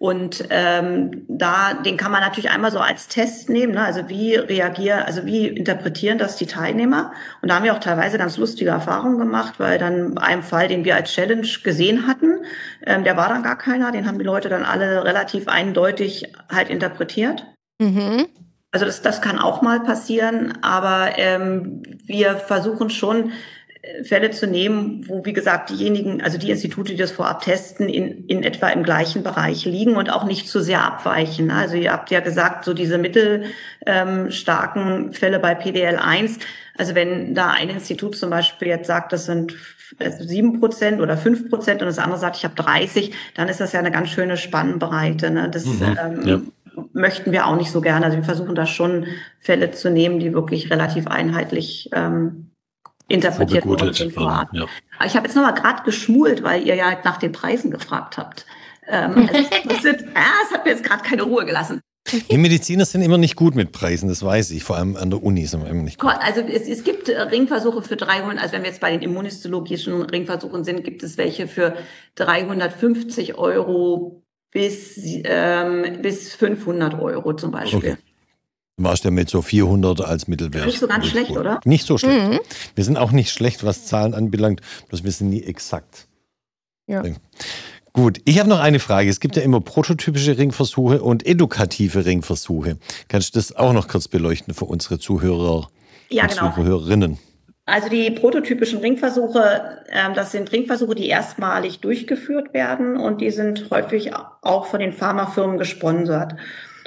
Und 0.00 0.44
ähm, 0.48 1.26
da, 1.28 1.74
den 1.74 1.98
kann 1.98 2.10
man 2.10 2.22
natürlich 2.22 2.48
einmal 2.48 2.72
so 2.72 2.78
als 2.78 3.06
Test 3.08 3.50
nehmen. 3.50 3.74
Ne? 3.74 3.84
Also 3.84 4.08
wie 4.08 4.34
reagieren, 4.34 5.02
also 5.02 5.26
wie 5.26 5.46
interpretieren 5.46 6.16
das 6.16 6.36
die 6.36 6.46
Teilnehmer? 6.46 7.12
Und 7.42 7.50
da 7.50 7.56
haben 7.56 7.64
wir 7.64 7.74
auch 7.74 7.80
teilweise 7.80 8.16
ganz 8.16 8.38
lustige 8.38 8.70
Erfahrungen 8.70 9.18
gemacht, 9.18 9.56
weil 9.58 9.78
dann 9.78 10.16
einem 10.16 10.42
Fall, 10.42 10.68
den 10.68 10.86
wir 10.86 10.96
als 10.96 11.12
Challenge 11.12 11.46
gesehen 11.62 12.06
hatten, 12.06 12.46
ähm, 12.86 13.04
der 13.04 13.18
war 13.18 13.28
dann 13.28 13.42
gar 13.42 13.58
keiner. 13.58 13.92
Den 13.92 14.06
haben 14.06 14.18
die 14.18 14.24
Leute 14.24 14.48
dann 14.48 14.64
alle 14.64 15.04
relativ 15.04 15.48
eindeutig 15.48 16.32
halt 16.50 16.70
interpretiert. 16.70 17.44
Mhm. 17.78 18.26
Also 18.70 18.86
das, 18.86 19.02
das 19.02 19.20
kann 19.20 19.38
auch 19.38 19.60
mal 19.60 19.80
passieren, 19.80 20.56
aber 20.62 21.18
ähm, 21.18 21.82
wir 22.06 22.36
versuchen 22.36 22.88
schon 22.88 23.32
Fälle 24.04 24.30
zu 24.30 24.46
nehmen, 24.46 25.08
wo, 25.08 25.24
wie 25.24 25.32
gesagt, 25.32 25.70
diejenigen, 25.70 26.20
also 26.20 26.36
die 26.36 26.50
Institute, 26.50 26.92
die 26.92 26.98
das 26.98 27.12
vorab 27.12 27.40
testen, 27.40 27.88
in, 27.88 28.26
in 28.26 28.42
etwa 28.42 28.68
im 28.68 28.82
gleichen 28.82 29.22
Bereich 29.22 29.64
liegen 29.64 29.96
und 29.96 30.12
auch 30.12 30.24
nicht 30.24 30.48
zu 30.48 30.60
sehr 30.60 30.84
abweichen. 30.84 31.50
Also 31.50 31.76
ihr 31.76 31.90
habt 31.90 32.10
ja 32.10 32.20
gesagt, 32.20 32.66
so 32.66 32.74
diese 32.74 32.98
mittelstarken 32.98 35.04
ähm, 35.04 35.12
Fälle 35.14 35.38
bei 35.38 35.58
PDL1, 35.58 36.40
also 36.76 36.94
wenn 36.94 37.34
da 37.34 37.52
ein 37.52 37.70
Institut 37.70 38.16
zum 38.16 38.28
Beispiel 38.28 38.68
jetzt 38.68 38.86
sagt, 38.86 39.14
das 39.14 39.24
sind 39.24 39.56
sieben 40.18 40.60
Prozent 40.60 41.00
oder 41.00 41.16
fünf 41.16 41.48
Prozent 41.48 41.80
und 41.80 41.86
das 41.86 41.98
andere 41.98 42.18
sagt, 42.18 42.36
ich 42.36 42.44
habe 42.44 42.54
30, 42.54 43.14
dann 43.34 43.48
ist 43.48 43.60
das 43.60 43.72
ja 43.72 43.80
eine 43.80 43.90
ganz 43.90 44.10
schöne 44.10 44.36
Spannbreite. 44.36 45.30
Ne? 45.30 45.48
Das 45.50 45.64
mhm, 45.64 45.96
ähm, 46.02 46.26
ja. 46.26 46.38
möchten 46.92 47.32
wir 47.32 47.46
auch 47.46 47.56
nicht 47.56 47.70
so 47.70 47.80
gerne. 47.80 48.04
Also 48.04 48.18
wir 48.18 48.24
versuchen 48.24 48.54
da 48.54 48.66
schon 48.66 49.06
Fälle 49.40 49.70
zu 49.70 49.90
nehmen, 49.90 50.20
die 50.20 50.34
wirklich 50.34 50.70
relativ 50.70 51.06
einheitlich 51.06 51.88
ähm, 51.92 52.49
interpretiert 53.10 53.66
worden 53.66 53.92
sind 53.92 54.14
Ja. 54.16 54.46
Ich 55.04 55.16
habe 55.16 55.26
jetzt 55.26 55.34
nochmal 55.34 55.54
gerade 55.54 55.82
geschmult, 55.82 56.42
weil 56.42 56.66
ihr 56.66 56.74
ja 56.76 56.98
nach 57.04 57.18
den 57.18 57.32
Preisen 57.32 57.70
gefragt 57.70 58.16
habt. 58.16 58.46
Ähm, 58.88 59.28
also 59.32 59.46
es, 59.68 59.82
sind, 59.82 60.00
ja, 60.00 60.32
es 60.46 60.54
hat 60.54 60.64
mir 60.64 60.70
jetzt 60.70 60.84
gerade 60.84 61.02
keine 61.02 61.22
Ruhe 61.22 61.44
gelassen. 61.44 61.80
Die 62.30 62.38
Mediziner 62.38 62.86
sind 62.86 63.02
immer 63.02 63.18
nicht 63.18 63.36
gut 63.36 63.54
mit 63.54 63.72
Preisen, 63.72 64.08
das 64.08 64.24
weiß 64.24 64.52
ich. 64.52 64.64
Vor 64.64 64.76
allem 64.76 64.96
an 64.96 65.10
der 65.10 65.22
Uni 65.22 65.46
sind 65.46 65.62
wir 65.62 65.70
immer 65.70 65.82
nicht 65.82 65.98
gut. 65.98 66.10
Also 66.20 66.40
es, 66.40 66.66
es 66.66 66.82
gibt 66.82 67.08
äh, 67.08 67.20
Ringversuche 67.20 67.82
für 67.82 67.96
300, 67.96 68.40
also 68.40 68.54
wenn 68.54 68.62
wir 68.62 68.70
jetzt 68.70 68.80
bei 68.80 68.90
den 68.90 69.02
immunhistologischen 69.02 70.02
Ringversuchen 70.02 70.64
sind, 70.64 70.82
gibt 70.82 71.02
es 71.02 71.18
welche 71.18 71.46
für 71.46 71.76
350 72.16 73.36
Euro 73.36 74.22
bis, 74.50 74.98
ähm, 75.24 75.98
bis 76.02 76.34
500 76.34 76.98
Euro 76.98 77.34
zum 77.34 77.50
Beispiel. 77.50 77.92
Okay 77.92 77.96
warst 78.82 79.04
ja 79.04 79.10
mit 79.10 79.28
so 79.28 79.42
400 79.42 80.00
als 80.02 80.28
Mittelwert. 80.28 80.66
Nicht 80.66 80.80
so 80.80 80.88
ganz 80.88 81.06
schlecht, 81.06 81.28
gut. 81.28 81.38
oder? 81.38 81.60
Nicht 81.64 81.86
so 81.86 81.98
schlecht. 81.98 82.28
Mhm. 82.28 82.40
Wir 82.74 82.84
sind 82.84 82.96
auch 82.96 83.12
nicht 83.12 83.30
schlecht, 83.30 83.64
was 83.64 83.86
Zahlen 83.86 84.14
anbelangt, 84.14 84.60
bloß 84.88 85.04
wir 85.04 85.12
sind 85.12 85.30
nie 85.30 85.42
exakt. 85.42 86.06
Ja. 86.86 87.02
Gut, 87.92 88.20
ich 88.24 88.38
habe 88.38 88.48
noch 88.48 88.60
eine 88.60 88.78
Frage. 88.78 89.10
Es 89.10 89.20
gibt 89.20 89.36
ja 89.36 89.42
immer 89.42 89.60
prototypische 89.60 90.38
Ringversuche 90.38 91.02
und 91.02 91.26
edukative 91.26 92.04
Ringversuche. 92.04 92.78
Kannst 93.08 93.34
du 93.34 93.38
das 93.38 93.54
auch 93.54 93.72
noch 93.72 93.88
kurz 93.88 94.06
beleuchten 94.06 94.54
für 94.54 94.64
unsere 94.66 94.98
Zuhörer 94.98 95.68
ja, 96.08 96.24
und 96.24 96.30
genau. 96.30 96.52
Zuhörerinnen? 96.52 97.18
Also 97.66 97.88
die 97.88 98.10
prototypischen 98.10 98.80
Ringversuche, 98.80 99.82
äh, 99.88 100.12
das 100.14 100.32
sind 100.32 100.50
Ringversuche, 100.50 100.94
die 100.94 101.06
erstmalig 101.06 101.80
durchgeführt 101.80 102.52
werden 102.52 102.96
und 102.96 103.20
die 103.20 103.30
sind 103.30 103.70
häufig 103.70 104.12
auch 104.14 104.66
von 104.66 104.80
den 104.80 104.92
Pharmafirmen 104.92 105.58
gesponsert. 105.58 106.34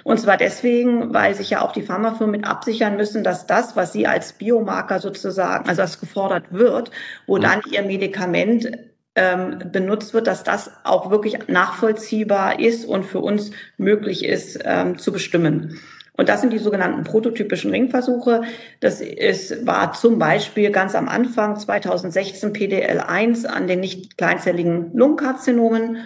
Und 0.04 0.20
zwar 0.20 0.38
deswegen, 0.38 1.14
weil 1.14 1.34
sich 1.34 1.50
ja 1.50 1.62
auch 1.62 1.72
die 1.72 1.82
Pharmafirmen 1.82 2.42
mit 2.42 2.48
absichern 2.48 2.98
müssen, 2.98 3.24
dass 3.24 3.48
das, 3.48 3.76
was 3.76 3.94
sie 3.94 4.08
als 4.08 4.34
Biomarker 4.34 5.00
sozusagen, 5.00 5.68
also 5.68 5.82
das 5.82 6.00
gefordert 6.00 6.46
wird, 6.52 6.92
wo 7.26 7.38
dann 7.38 7.62
ihr 7.72 7.84
Medikament 7.84 8.70
ähm, 9.16 9.60
benutzt 9.72 10.14
wird, 10.14 10.28
dass 10.28 10.44
das 10.44 10.72
auch 10.84 11.12
wirklich 11.12 11.48
nachvollziehbar 11.48 12.60
ist 12.60 12.86
und 12.86 13.06
für 13.06 13.20
uns 13.20 13.52
möglich 13.78 14.26
ist 14.26 14.60
ähm, 14.64 14.98
zu 14.98 15.12
bestimmen. 15.12 15.80
Und 16.16 16.30
das 16.30 16.42
sind 16.42 16.54
die 16.54 16.60
sogenannten 16.60 17.04
prototypischen 17.04 17.72
Ringversuche. 17.72 18.44
Das 18.80 19.02
ist, 19.02 19.66
war 19.66 19.94
zum 19.94 20.20
Beispiel 20.20 20.72
ganz 20.72 20.94
am 20.94 21.10
Anfang 21.10 21.58
2016 21.58 22.54
PDL1 22.54 23.46
an 23.46 23.68
den 23.68 23.80
nicht 23.80 24.18
kleinzelligen 24.18 24.96
Lungenkarzinomen. 24.96 25.98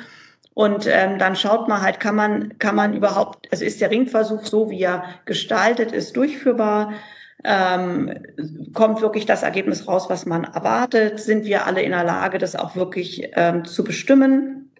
Und 0.58 0.88
ähm, 0.88 1.20
dann 1.20 1.36
schaut 1.36 1.67
man 1.67 1.84
halt, 1.84 2.00
kann 2.00 2.15
man, 2.15 2.58
kann 2.58 2.74
man 2.74 2.96
überhaupt, 2.96 3.48
also 3.52 3.63
ist 3.63 3.80
der 3.80 3.91
Ringversuch 3.91 4.43
so, 4.43 4.72
wie 4.72 4.82
er 4.82 5.04
gestaltet 5.26 5.91
ist, 5.91 6.17
durchführbar? 6.17 6.93
Ähm, 7.43 8.12
kommt 8.74 9.02
wirklich 9.02 9.28
das 9.28 9.43
Ergebnis 9.43 9.88
raus, 9.88 10.10
was 10.10 10.26
man 10.26 10.46
erwartet? 10.46 11.20
Sind 11.20 11.46
wir 11.46 11.67
alle 11.67 11.84
in 11.84 11.91
der 11.91 12.04
Lage, 12.04 12.39
das 12.39 12.56
auch 12.56 12.76
wirklich 12.76 13.30
ähm, 13.36 13.65
zu 13.65 13.84
bestimmen? 13.84 14.72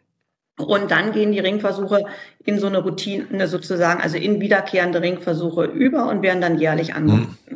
Und 0.58 0.90
dann 0.90 1.12
gehen 1.12 1.32
die 1.32 1.38
Ringversuche 1.38 2.06
in 2.44 2.58
so 2.58 2.66
eine 2.66 2.80
Routine 2.80 3.48
sozusagen, 3.48 4.02
also 4.02 4.18
in 4.18 4.42
wiederkehrende 4.42 5.00
Ringversuche 5.00 5.66
über 5.66 6.10
und 6.10 6.24
werden 6.24 6.42
dann 6.42 6.58
jährlich 6.58 6.96
angeboten. 6.96 7.38
Hm. 7.46 7.47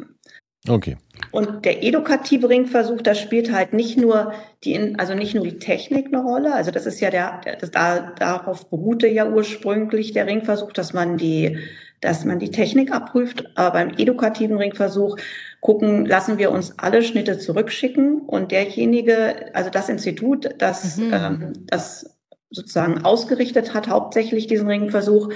Okay. 0.68 0.98
Und 1.32 1.66
der 1.66 1.84
edukative 1.84 2.48
Ringversuch, 2.50 3.02
da 3.02 3.16
spielt 3.16 3.52
halt 3.52 3.74
nicht 3.74 3.98
nur 3.98 4.34
die, 4.64 4.96
also 4.98 5.16
nicht 5.16 5.34
nur 5.34 5.44
die 5.44 5.58
Technik 5.58 6.08
eine 6.08 6.22
Rolle. 6.22 6.54
Also 6.54 6.70
das 6.70 6.86
ist 6.86 7.00
ja 7.00 7.10
der, 7.10 7.42
das, 7.60 7.72
da, 7.72 8.12
darauf 8.18 8.70
beruhte 8.70 9.08
ja 9.08 9.28
ursprünglich 9.28 10.12
der 10.12 10.28
Ringversuch, 10.28 10.72
dass 10.72 10.94
man 10.94 11.18
die, 11.18 11.58
dass 12.00 12.26
man 12.26 12.38
die 12.38 12.52
Technik 12.52 12.92
abprüft. 12.92 13.50
Aber 13.56 13.72
beim 13.72 13.90
edukativen 13.98 14.58
Ringversuch 14.58 15.18
gucken, 15.62 16.06
lassen 16.06 16.38
wir 16.38 16.52
uns 16.52 16.78
alle 16.78 17.02
Schnitte 17.02 17.40
zurückschicken 17.40 18.22
und 18.22 18.52
derjenige, 18.52 19.56
also 19.56 19.72
das 19.72 19.90
Institut, 19.90 20.50
das, 20.60 20.98
mhm. 20.98 21.14
ähm, 21.14 21.54
das 21.68 22.18
sozusagen 22.52 23.04
ausgerichtet 23.04 23.74
hat, 23.74 23.88
hauptsächlich 23.88 24.46
diesen 24.46 24.68
Ringversuch, 24.68 25.30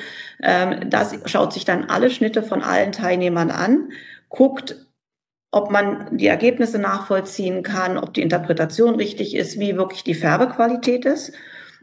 ähm, 0.44 0.90
das 0.90 1.18
schaut 1.26 1.54
sich 1.54 1.66
dann 1.66 1.86
alle 1.86 2.12
Schnitte 2.12 2.44
von 2.44 2.62
allen 2.62 2.92
Teilnehmern 2.92 3.50
an, 3.50 3.90
guckt, 4.30 4.85
ob 5.56 5.72
man 5.72 6.18
die 6.18 6.28
Ergebnisse 6.28 6.80
nachvollziehen 6.80 7.64
kann, 7.64 7.98
ob 7.98 8.14
die 8.14 8.22
Interpretation 8.22 8.96
richtig 8.96 9.34
ist, 9.34 9.58
wie 9.58 9.78
wirklich 9.78 10.04
die 10.04 10.14
Färbequalität 10.14 11.06
ist. 11.06 11.32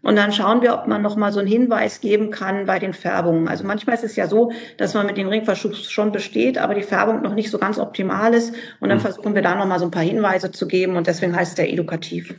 Und 0.03 0.17
dann 0.17 0.31
schauen 0.31 0.61
wir, 0.61 0.75
ob 0.75 0.89
man 0.89 1.01
noch 1.01 1.17
mal 1.17 1.33
so 1.33 1.39
einen 1.39 1.49
Hinweis 1.49 2.03
geben 2.03 2.31
kann 2.31 2.67
bei 2.67 2.79
den 2.79 2.93
Färbungen. 2.93 3.49
Also 3.49 3.65
manchmal 3.65 3.95
ist 3.95 4.05
es 4.05 4.15
ja 4.15 4.27
so, 4.27 4.53
dass 4.77 4.93
man 4.93 5.07
mit 5.07 5.17
dem 5.17 5.29
Ringverschub 5.29 5.75
schon 5.75 6.13
besteht, 6.13 6.59
aber 6.59 6.75
die 6.75 6.83
Färbung 6.83 7.23
noch 7.23 7.35
nicht 7.35 7.51
so 7.51 7.57
ganz 7.57 7.79
optimal 7.79 8.35
ist. 8.35 8.53
Und 8.81 8.91
dann 8.91 8.99
mhm. 8.99 9.03
versuchen 9.03 9.35
wir 9.35 9.41
da 9.41 9.55
noch 9.55 9.65
mal 9.65 9.79
so 9.79 9.87
ein 9.87 9.91
paar 9.91 10.03
Hinweise 10.03 10.51
zu 10.51 10.69
geben. 10.69 10.97
Und 10.97 11.07
deswegen 11.07 11.35
heißt 11.35 11.57
der 11.57 11.73
edukativ. 11.73 12.35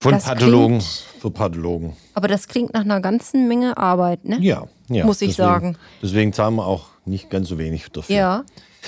Von 0.00 0.12
das 0.12 0.24
Pathologen 0.24 0.78
klingt, 0.78 1.20
für 1.20 1.30
Pathologen. 1.32 1.96
Aber 2.14 2.28
das 2.28 2.46
klingt 2.46 2.74
nach 2.74 2.82
einer 2.82 3.00
ganzen 3.00 3.48
Menge 3.48 3.76
Arbeit, 3.76 4.24
ne? 4.24 4.38
Ja, 4.38 4.68
ja. 4.88 5.04
Muss 5.04 5.20
ich 5.20 5.30
deswegen, 5.30 5.48
sagen. 5.48 5.78
Deswegen 6.00 6.32
zahlen 6.32 6.54
wir 6.54 6.66
auch 6.66 6.90
nicht 7.06 7.28
ganz 7.28 7.48
so 7.48 7.58
wenig 7.58 7.90
dafür. 7.90 8.14
Ja. 8.14 8.44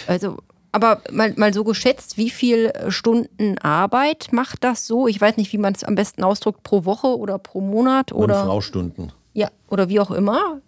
Also 0.06 0.38
aber 0.72 1.02
mal, 1.10 1.32
mal 1.36 1.52
so 1.52 1.64
geschätzt, 1.64 2.16
wie 2.16 2.30
viel 2.30 2.72
Stunden 2.88 3.58
Arbeit 3.58 4.28
macht 4.32 4.64
das 4.64 4.86
so? 4.86 5.08
Ich 5.08 5.20
weiß 5.20 5.36
nicht, 5.36 5.52
wie 5.52 5.58
man 5.58 5.74
es 5.74 5.84
am 5.84 5.94
besten 5.94 6.22
ausdrückt, 6.24 6.62
pro 6.62 6.84
Woche 6.84 7.16
oder 7.18 7.38
pro 7.38 7.60
Monat 7.60 8.12
oder. 8.12 8.44
Fraustunden. 8.44 9.12
Ja, 9.32 9.50
oder 9.68 9.88
wie 9.88 10.00
auch 10.00 10.10
immer. 10.10 10.60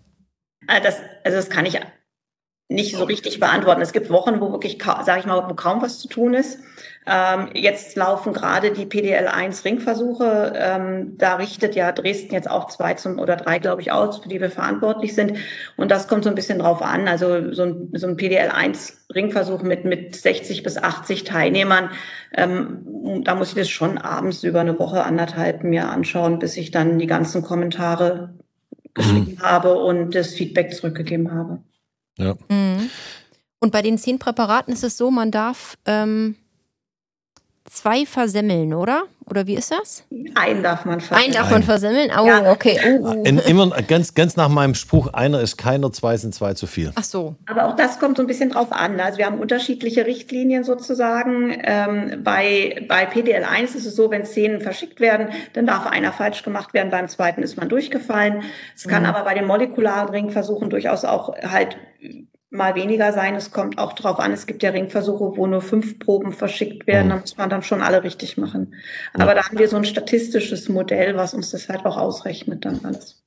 Also 0.67 0.85
das, 0.85 0.97
also 1.25 1.37
das 1.37 1.51
kann 1.51 1.67
ich 1.67 1.81
nicht 2.71 2.97
so 2.97 3.03
richtig 3.03 3.41
beantworten. 3.41 3.83
Es 3.83 3.93
gibt 3.93 4.11
Wochen, 4.11 4.41
wo 4.41 4.53
wirklich, 4.53 4.79
sage 5.05 5.19
ich 5.19 5.27
mal, 5.27 5.45
wo 5.51 5.55
kaum 5.55 5.83
was 5.83 5.99
zu 5.99 6.07
tun 6.07 6.35
ist. 6.35 6.61
Ähm, 7.05 7.49
jetzt 7.53 7.97
laufen 7.97 8.33
gerade 8.33 8.71
die 8.71 8.87
PDL1 8.87 9.65
Ringversuche. 9.65 10.53
Ähm, 10.55 11.19
da 11.19 11.35
richtet 11.35 11.75
ja 11.75 11.91
Dresden 11.91 12.33
jetzt 12.33 12.49
auch 12.49 12.69
zwei 12.69 12.95
zum, 12.95 13.19
oder 13.19 13.35
drei, 13.35 13.59
glaube 13.59 13.83
ich, 13.83 13.91
aus, 13.91 14.19
für 14.19 14.29
die 14.29 14.41
wir 14.41 14.53
verantwortlich 14.53 15.17
sind. 15.17 15.37
Und 15.77 15.91
das 15.91 16.07
kommt 16.07 16.23
so 16.23 16.31
ein 16.31 16.37
bisschen 16.37 16.61
drauf 16.61 16.81
an. 16.81 17.09
Also 17.09 17.53
so 17.53 17.65
ein, 17.65 17.89
so 17.95 18.07
ein 18.07 18.17
PDL1 18.17 18.93
Ringversuch 19.17 19.63
mit, 19.63 19.85
mit 19.85 20.15
60 20.15 20.63
bis 20.63 20.79
80 20.79 21.25
Teilnehmern. 21.25 21.91
Ähm, 22.33 23.23
da 23.25 23.35
muss 23.35 23.49
ich 23.49 23.57
das 23.57 23.69
schon 23.69 23.99
abends 23.99 24.45
über 24.45 24.61
eine 24.61 24.79
Woche, 24.79 25.03
anderthalb 25.03 25.65
mir 25.65 25.89
anschauen, 25.89 26.39
bis 26.39 26.57
ich 26.57 26.71
dann 26.71 27.01
die 27.01 27.09
ganzen 27.09 27.43
Kommentare 27.43 28.35
geschrieben 28.95 29.39
mhm. 29.41 29.43
habe 29.43 29.75
und 29.75 30.15
das 30.15 30.35
Feedback 30.35 30.73
zurückgegeben 30.73 31.33
habe. 31.33 31.59
Ja. 32.21 32.35
Mhm. 32.49 32.91
Und 33.61 33.73
bei 33.73 33.83
den 33.83 33.99
zehn 33.99 34.19
Präparaten 34.19 34.73
ist 34.73 34.85
es 34.85 34.97
so, 34.97 35.11
man 35.11 35.31
darf 35.31 35.77
ähm, 35.85 36.37
zwei 37.71 38.05
versemmeln, 38.05 38.75
oder? 38.75 39.05
Oder 39.27 39.47
wie 39.47 39.55
ist 39.55 39.71
das? 39.71 40.05
Einen 40.35 40.65
darf 40.65 40.85
man 40.85 41.01
versemmeln. 41.01 41.25
Einen 41.25 41.35
darf 41.35 41.51
man 41.53 41.63
versemmeln? 41.63 42.11
Oh, 42.19 42.27
ja. 42.27 42.51
okay. 42.51 42.79
Uh, 42.85 43.07
uh. 43.07 43.23
In, 43.23 43.39
immer 43.39 43.71
ganz, 43.83 44.15
ganz 44.15 44.37
nach 44.37 44.49
meinem 44.49 44.75
Spruch, 44.75 45.13
einer 45.13 45.41
ist 45.41 45.57
keiner, 45.57 45.93
zwei 45.93 46.17
sind 46.17 46.35
zwei 46.35 46.55
zu 46.55 46.67
viel. 46.67 46.91
Ach 46.97 47.05
so. 47.05 47.37
Aber 47.47 47.69
auch 47.69 47.77
das 47.77 48.01
kommt 48.01 48.17
so 48.17 48.25
ein 48.25 48.27
bisschen 48.27 48.51
drauf 48.51 48.73
an. 48.73 48.99
Also 48.99 49.19
wir 49.19 49.27
haben 49.27 49.39
unterschiedliche 49.39 50.05
Richtlinien 50.05 50.65
sozusagen. 50.65 51.57
Ähm, 51.63 52.25
bei, 52.25 52.85
bei 52.89 53.09
PDL1 53.09 53.77
ist 53.77 53.87
es 53.87 53.95
so, 53.95 54.11
wenn 54.11 54.25
zehn 54.25 54.61
verschickt 54.61 54.99
werden, 54.99 55.29
dann 55.53 55.67
darf 55.67 55.87
einer 55.87 56.13
falsch 56.13 56.43
gemacht 56.43 56.75
werden, 56.75 56.91
beim 56.91 57.09
zweiten 57.09 57.45
ist 57.45 57.57
man 57.57 57.69
durchgefallen. 57.69 58.43
Es 58.75 58.89
kann 58.89 59.05
mhm. 59.05 59.11
aber 59.11 59.23
bei 59.23 59.35
den 59.35 59.47
molekularen 59.47 60.09
Ringversuchen 60.09 60.71
durchaus 60.71 61.05
auch 61.05 61.37
halt 61.37 61.77
mal 62.51 62.75
weniger 62.75 63.13
sein. 63.13 63.35
Es 63.37 63.53
kommt 63.53 63.79
auch 63.79 63.93
darauf 63.93 64.19
an, 64.19 64.33
es 64.33 64.47
gibt 64.47 64.63
ja 64.63 64.71
Ringversuche, 64.71 65.37
wo 65.37 65.47
nur 65.47 65.63
fünf 65.63 65.99
Proben 65.99 66.33
verschickt 66.33 66.87
werden. 66.87 67.07
Mhm. 67.07 67.11
Da 67.11 67.17
muss 67.17 67.37
man 67.37 67.51
dann 67.51 67.63
schon 67.63 67.81
alle 67.81 68.03
richtig 68.03 68.37
machen. 68.37 68.75
Aber 69.15 69.29
ja. 69.29 69.35
da 69.35 69.47
haben 69.47 69.59
wir 69.59 69.69
so 69.69 69.77
ein 69.77 69.85
statistisches 69.85 70.69
Modell, 70.69 71.17
was 71.17 71.33
uns 71.35 71.51
das 71.51 71.69
halt 71.69 71.87
auch 71.87 71.97
ausrechnet 71.97 72.65
dann 72.65 72.81
alles. 72.85 73.23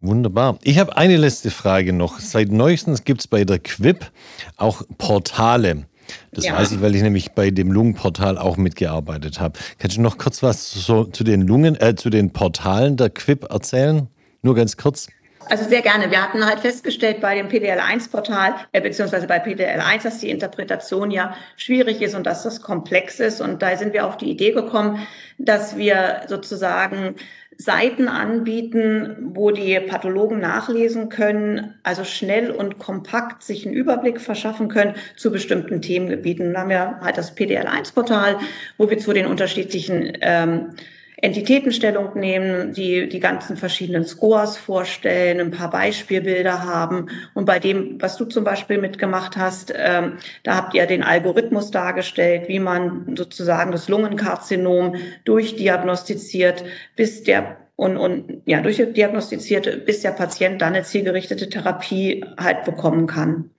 Wunderbar. 0.00 0.58
Ich 0.62 0.78
habe 0.78 0.98
eine 0.98 1.16
letzte 1.16 1.50
Frage 1.50 1.94
noch. 1.94 2.18
Seit 2.18 2.50
neuestens 2.50 3.04
gibt 3.04 3.20
es 3.22 3.26
bei 3.26 3.44
der 3.44 3.58
Quip 3.58 4.10
auch 4.58 4.82
Portale. 4.98 5.86
Das 6.32 6.44
ja. 6.44 6.54
weiß 6.54 6.72
ich, 6.72 6.82
weil 6.82 6.94
ich 6.94 7.02
nämlich 7.02 7.32
bei 7.32 7.50
dem 7.50 7.72
Lungenportal 7.72 8.36
auch 8.36 8.58
mitgearbeitet 8.58 9.40
habe. 9.40 9.58
Kannst 9.78 9.96
du 9.96 10.02
noch 10.02 10.18
kurz 10.18 10.42
was 10.42 10.68
zu, 10.68 11.04
zu 11.04 11.24
den 11.24 11.40
Lungen, 11.40 11.80
äh, 11.80 11.94
zu 11.94 12.10
den 12.10 12.34
Portalen 12.34 12.98
der 12.98 13.08
Quip 13.08 13.50
erzählen? 13.50 14.08
Nur 14.42 14.54
ganz 14.54 14.76
kurz. 14.76 15.08
Also 15.48 15.68
sehr 15.68 15.82
gerne. 15.82 16.10
Wir 16.10 16.22
hatten 16.22 16.44
halt 16.44 16.60
festgestellt 16.60 17.20
bei 17.20 17.34
dem 17.34 17.48
PDL1-Portal, 17.48 18.54
äh, 18.72 18.80
beziehungsweise 18.80 19.26
bei 19.26 19.42
PDL1, 19.42 20.02
dass 20.02 20.18
die 20.18 20.30
Interpretation 20.30 21.10
ja 21.10 21.36
schwierig 21.56 22.02
ist 22.02 22.14
und 22.14 22.24
dass 22.24 22.42
das 22.42 22.62
komplex 22.62 23.20
ist. 23.20 23.40
Und 23.40 23.62
da 23.62 23.76
sind 23.76 23.92
wir 23.92 24.06
auf 24.06 24.16
die 24.16 24.30
Idee 24.30 24.52
gekommen, 24.52 25.06
dass 25.38 25.76
wir 25.76 26.22
sozusagen 26.28 27.16
Seiten 27.56 28.08
anbieten, 28.08 29.30
wo 29.34 29.50
die 29.50 29.78
Pathologen 29.80 30.40
nachlesen 30.40 31.08
können, 31.08 31.74
also 31.82 32.04
schnell 32.04 32.50
und 32.50 32.78
kompakt 32.78 33.42
sich 33.42 33.64
einen 33.64 33.74
Überblick 33.74 34.20
verschaffen 34.20 34.68
können 34.68 34.94
zu 35.16 35.30
bestimmten 35.30 35.80
Themengebieten. 35.80 36.52
Dann 36.52 36.62
haben 36.62 36.70
wir 36.70 37.00
halt 37.00 37.16
das 37.16 37.36
PDL1-Portal, 37.36 38.38
wo 38.76 38.90
wir 38.90 38.98
zu 38.98 39.12
den 39.12 39.26
unterschiedlichen 39.26 40.18
ähm, 40.20 40.70
Entitätenstellung 41.16 42.18
nehmen, 42.18 42.72
die 42.72 43.08
die 43.08 43.20
ganzen 43.20 43.56
verschiedenen 43.56 44.04
Scores 44.04 44.56
vorstellen, 44.56 45.40
ein 45.40 45.50
paar 45.50 45.70
Beispielbilder 45.70 46.64
haben. 46.64 47.08
Und 47.34 47.44
bei 47.44 47.58
dem, 47.58 48.00
was 48.00 48.16
du 48.16 48.24
zum 48.24 48.44
Beispiel 48.44 48.78
mitgemacht 48.78 49.36
hast, 49.36 49.72
ähm, 49.76 50.14
da 50.42 50.56
habt 50.56 50.74
ihr 50.74 50.86
den 50.86 51.02
Algorithmus 51.02 51.70
dargestellt, 51.70 52.48
wie 52.48 52.58
man 52.58 53.14
sozusagen 53.16 53.72
das 53.72 53.88
Lungenkarzinom 53.88 54.96
durchdiagnostiziert, 55.24 56.64
bis 56.96 57.22
der 57.22 57.58
und, 57.76 57.96
und 57.96 58.42
ja, 58.46 58.60
durchdiagnostiziert, 58.60 59.84
bis 59.84 60.02
der 60.02 60.12
Patient 60.12 60.62
dann 60.62 60.74
eine 60.74 60.84
zielgerichtete 60.84 61.48
Therapie 61.48 62.24
halt 62.38 62.64
bekommen 62.64 63.06
kann. 63.06 63.50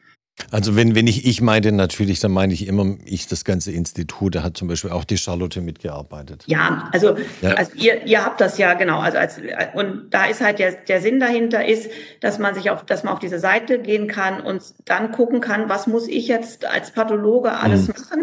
Also 0.52 0.76
wenn, 0.76 0.96
wenn 0.96 1.08
ich 1.08 1.26
ich 1.26 1.42
meinte 1.42 1.72
natürlich, 1.72 2.20
dann 2.20 2.32
meine 2.32 2.54
ich 2.54 2.68
immer 2.68 2.98
ich 3.06 3.28
das 3.28 3.46
ganze 3.46 3.72
Institut. 3.72 4.36
Da 4.36 4.44
hat 4.44 4.58
zum 4.58 4.68
Beispiel 4.68 4.92
auch 4.92 5.06
die 5.06 5.18
Charlotte 5.18 5.62
mitgearbeitet. 5.62 6.44
Ja, 6.46 6.90
also, 6.92 7.16
ja. 7.42 7.52
also 7.52 7.72
ihr, 7.76 8.06
ihr 8.06 8.24
habt 8.24 8.42
das 8.42 8.58
ja 8.58 8.74
genau. 8.74 9.00
Also 9.00 9.18
als, 9.18 9.40
und 9.74 10.10
da 10.10 10.26
ist 10.26 10.42
halt 10.42 10.60
der, 10.60 10.74
der 10.74 11.02
Sinn 11.02 11.20
dahinter 11.20 11.66
ist, 11.66 11.90
dass 12.20 12.38
man 12.38 12.54
sich 12.54 12.70
auf, 12.70 12.86
dass 12.86 13.04
man 13.04 13.14
auf 13.14 13.20
diese 13.20 13.40
Seite 13.40 13.80
gehen 13.80 14.08
kann 14.08 14.42
und 14.42 14.62
dann 14.84 15.12
gucken 15.12 15.40
kann, 15.40 15.70
was 15.70 15.88
muss 15.88 16.08
ich 16.08 16.28
jetzt 16.28 16.66
als 16.66 16.92
Pathologe 16.92 17.54
alles 17.54 17.88
mhm. 17.88 17.94
machen, 17.94 18.20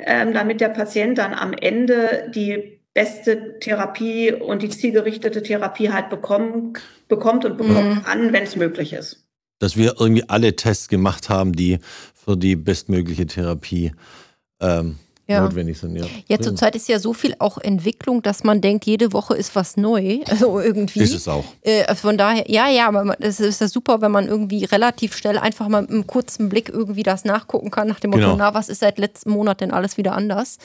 ähm, 0.00 0.34
damit 0.34 0.60
der 0.60 0.68
Patient 0.68 1.16
dann 1.18 1.32
am 1.32 1.52
Ende 1.52 2.30
die 2.34 2.80
beste 2.92 3.58
Therapie 3.60 4.32
und 4.32 4.62
die 4.62 4.68
zielgerichtete 4.68 5.42
Therapie 5.42 5.90
halt 5.90 6.10
bekommen, 6.10 6.74
bekommt 7.08 7.44
und 7.44 7.56
bekommen 7.56 7.94
mhm. 7.94 8.02
kann, 8.02 8.32
wenn 8.32 8.42
es 8.42 8.56
möglich 8.56 8.92
ist 8.92 9.21
dass 9.62 9.76
wir 9.76 9.94
irgendwie 10.00 10.28
alle 10.28 10.56
Tests 10.56 10.88
gemacht 10.88 11.28
haben, 11.28 11.52
die 11.52 11.78
für 12.12 12.36
die 12.36 12.56
bestmögliche 12.56 13.28
Therapie 13.28 13.92
ähm, 14.60 14.96
ja. 15.28 15.40
notwendig 15.40 15.78
sind. 15.78 15.94
Ja, 15.94 16.04
ja 16.26 16.40
zurzeit 16.40 16.74
ist 16.74 16.88
ja 16.88 16.98
so 16.98 17.14
viel 17.14 17.36
auch 17.38 17.58
Entwicklung, 17.58 18.22
dass 18.22 18.42
man 18.42 18.60
denkt, 18.60 18.86
jede 18.86 19.12
Woche 19.12 19.36
ist 19.36 19.54
was 19.54 19.76
neu. 19.76 20.18
Also 20.28 20.58
irgendwie. 20.58 21.00
Ist 21.00 21.14
es 21.14 21.28
auch. 21.28 21.44
Äh, 21.60 21.94
von 21.94 22.18
daher, 22.18 22.50
ja, 22.50 22.68
ja, 22.68 22.88
aber 22.88 23.14
es 23.20 23.38
ist 23.38 23.60
ja 23.60 23.68
super, 23.68 24.00
wenn 24.00 24.10
man 24.10 24.26
irgendwie 24.26 24.64
relativ 24.64 25.14
schnell 25.14 25.38
einfach 25.38 25.68
mal 25.68 25.82
mit 25.82 25.90
einem 25.90 26.08
kurzen 26.08 26.48
Blick 26.48 26.68
irgendwie 26.68 27.04
das 27.04 27.24
nachgucken 27.24 27.70
kann, 27.70 27.86
nach 27.86 28.00
dem 28.00 28.10
Motto, 28.10 28.22
genau. 28.22 28.36
na, 28.36 28.54
was 28.54 28.68
ist 28.68 28.80
seit 28.80 28.98
letztem 28.98 29.32
Monat 29.32 29.60
denn 29.60 29.70
alles 29.70 29.96
wieder 29.96 30.14
anders? 30.14 30.58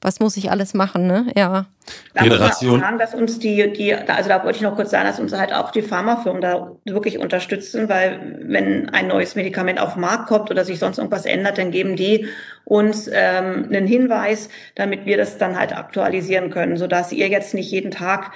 Was 0.00 0.20
muss 0.20 0.36
ich 0.36 0.50
alles 0.50 0.74
machen, 0.74 1.06
ne? 1.06 1.26
Ja. 1.36 1.66
Da 2.14 2.22
Generation. 2.22 2.80
Sagen, 2.80 2.98
dass 2.98 3.14
uns 3.14 3.38
die, 3.38 3.72
die, 3.72 3.94
also 3.94 4.28
da 4.28 4.42
wollte 4.44 4.56
ich 4.56 4.62
noch 4.62 4.74
kurz 4.74 4.90
sagen, 4.90 5.06
dass 5.06 5.20
uns 5.20 5.32
halt 5.32 5.52
auch 5.52 5.70
die 5.70 5.82
Pharmafirmen 5.82 6.40
da 6.40 6.72
wirklich 6.84 7.18
unterstützen, 7.18 7.88
weil 7.88 8.38
wenn 8.42 8.88
ein 8.90 9.08
neues 9.08 9.34
Medikament 9.34 9.80
auf 9.80 9.94
den 9.94 10.00
Markt 10.00 10.28
kommt 10.28 10.50
oder 10.50 10.64
sich 10.64 10.78
sonst 10.78 10.98
irgendwas 10.98 11.26
ändert, 11.26 11.58
dann 11.58 11.70
geben 11.70 11.96
die 11.96 12.26
uns 12.64 13.08
ähm, 13.12 13.66
einen 13.68 13.86
Hinweis, 13.86 14.48
damit 14.74 15.04
wir 15.06 15.16
das 15.16 15.38
dann 15.38 15.58
halt 15.58 15.76
aktualisieren 15.76 16.50
können, 16.50 16.76
sodass 16.76 17.12
ihr 17.12 17.28
jetzt 17.28 17.54
nicht 17.54 17.70
jeden 17.70 17.90
Tag 17.90 18.32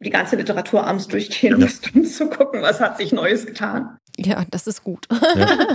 die 0.00 0.10
ganze 0.10 0.36
Literatur 0.36 0.86
abends 0.86 1.08
durchgehen 1.08 1.52
ja. 1.52 1.58
müsst, 1.58 1.94
um 1.94 2.04
zu 2.04 2.28
gucken, 2.28 2.62
was 2.62 2.80
hat 2.80 2.96
sich 2.96 3.12
Neues 3.12 3.46
getan. 3.46 3.98
Ja, 4.16 4.44
das 4.50 4.66
ist 4.66 4.82
gut. 4.82 5.06
Ja. 5.36 5.46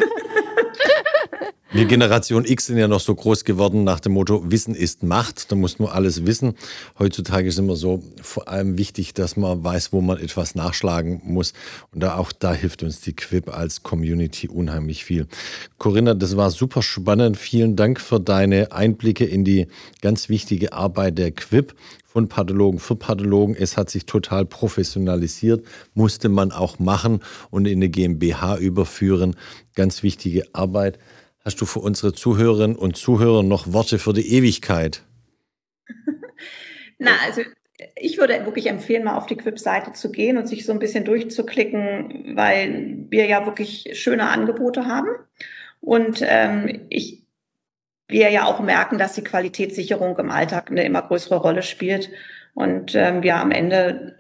Wir 1.76 1.84
Generation 1.84 2.46
X 2.46 2.68
sind 2.68 2.78
ja 2.78 2.88
noch 2.88 3.02
so 3.02 3.14
groß 3.14 3.44
geworden 3.44 3.84
nach 3.84 4.00
dem 4.00 4.14
Motto, 4.14 4.50
Wissen 4.50 4.76
ist 4.76 5.04
Macht, 5.04 5.52
da 5.52 5.58
muss 5.58 5.78
man 5.78 5.90
alles 5.90 6.26
wissen. 6.26 6.54
Heutzutage 7.00 7.50
ist 7.50 7.60
immer 7.60 7.76
so 7.76 8.02
vor 8.22 8.48
allem 8.48 8.78
wichtig, 8.78 9.14
dass 9.14 9.36
man 9.36 9.62
weiß, 9.62 9.92
wo 9.92 10.00
man 10.00 10.18
etwas 10.18 10.56
nachschlagen 10.56 11.20
muss. 11.26 11.52
Und 11.92 12.02
da 12.02 12.16
auch 12.16 12.32
da 12.32 12.54
hilft 12.54 12.82
uns 12.84 13.02
die 13.02 13.12
Quip 13.12 13.54
als 13.54 13.84
Community 13.84 14.48
unheimlich 14.48 15.04
viel. 15.04 15.28
Corinna, 15.78 16.14
das 16.14 16.38
war 16.38 16.50
super 16.50 16.82
spannend. 16.82 17.36
Vielen 17.36 17.76
Dank 17.76 18.00
für 18.00 18.22
deine 18.22 18.72
Einblicke 18.72 19.26
in 19.26 19.44
die 19.44 19.68
ganz 20.02 20.30
wichtige 20.30 20.72
Arbeit 20.72 21.18
der 21.18 21.32
Quip 21.32 21.76
von 22.06 22.30
Pathologen 22.30 22.80
für 22.80 22.96
Pathologen. 22.96 23.54
Es 23.54 23.76
hat 23.76 23.90
sich 23.90 24.06
total 24.06 24.46
professionalisiert, 24.46 25.66
musste 25.94 26.30
man 26.30 26.54
auch 26.54 26.80
machen 26.80 27.20
und 27.52 27.66
in 27.66 27.80
eine 27.80 27.90
GmbH 27.90 28.56
überführen. 28.60 29.36
Ganz 29.74 30.04
wichtige 30.04 30.46
Arbeit. 30.54 31.00
Hast 31.46 31.62
du 31.62 31.68
für 31.68 31.80
unsere 31.80 32.12
Zuhörerinnen 32.12 32.76
und 32.76 32.98
Zuhörer 32.98 33.44
noch 33.44 33.72
Worte 33.72 34.00
für 34.00 34.14
die 34.14 34.34
Ewigkeit? 34.34 35.04
Na, 36.98 37.12
also 37.24 37.42
ich 37.96 38.18
würde 38.18 38.46
wirklich 38.46 38.66
empfehlen, 38.66 39.04
mal 39.04 39.16
auf 39.16 39.28
die 39.28 39.36
Quip-Seite 39.36 39.94
zu 39.94 40.12
gehen 40.12 40.38
und 40.38 40.48
sich 40.48 40.66
so 40.66 40.72
ein 40.72 40.80
bisschen 40.80 41.06
durchzuklicken, 41.06 42.36
weil 42.36 43.06
wir 43.10 43.28
ja 43.28 43.46
wirklich 43.46 43.92
schöne 43.94 44.28
Angebote 44.30 44.88
haben. 44.88 45.10
Und 45.82 46.24
ähm, 46.24 46.88
ich, 46.90 47.28
wir 48.08 48.32
ja 48.32 48.46
auch 48.46 48.60
merken, 48.60 48.98
dass 48.98 49.14
die 49.14 49.24
Qualitätssicherung 49.24 50.18
im 50.18 50.32
Alltag 50.32 50.72
eine 50.72 50.84
immer 50.84 51.04
größere 51.04 51.36
Rolle 51.36 51.62
spielt. 51.62 52.10
Und 52.56 52.96
ähm, 52.96 53.22
wir 53.22 53.36
am 53.36 53.52
Ende 53.52 54.16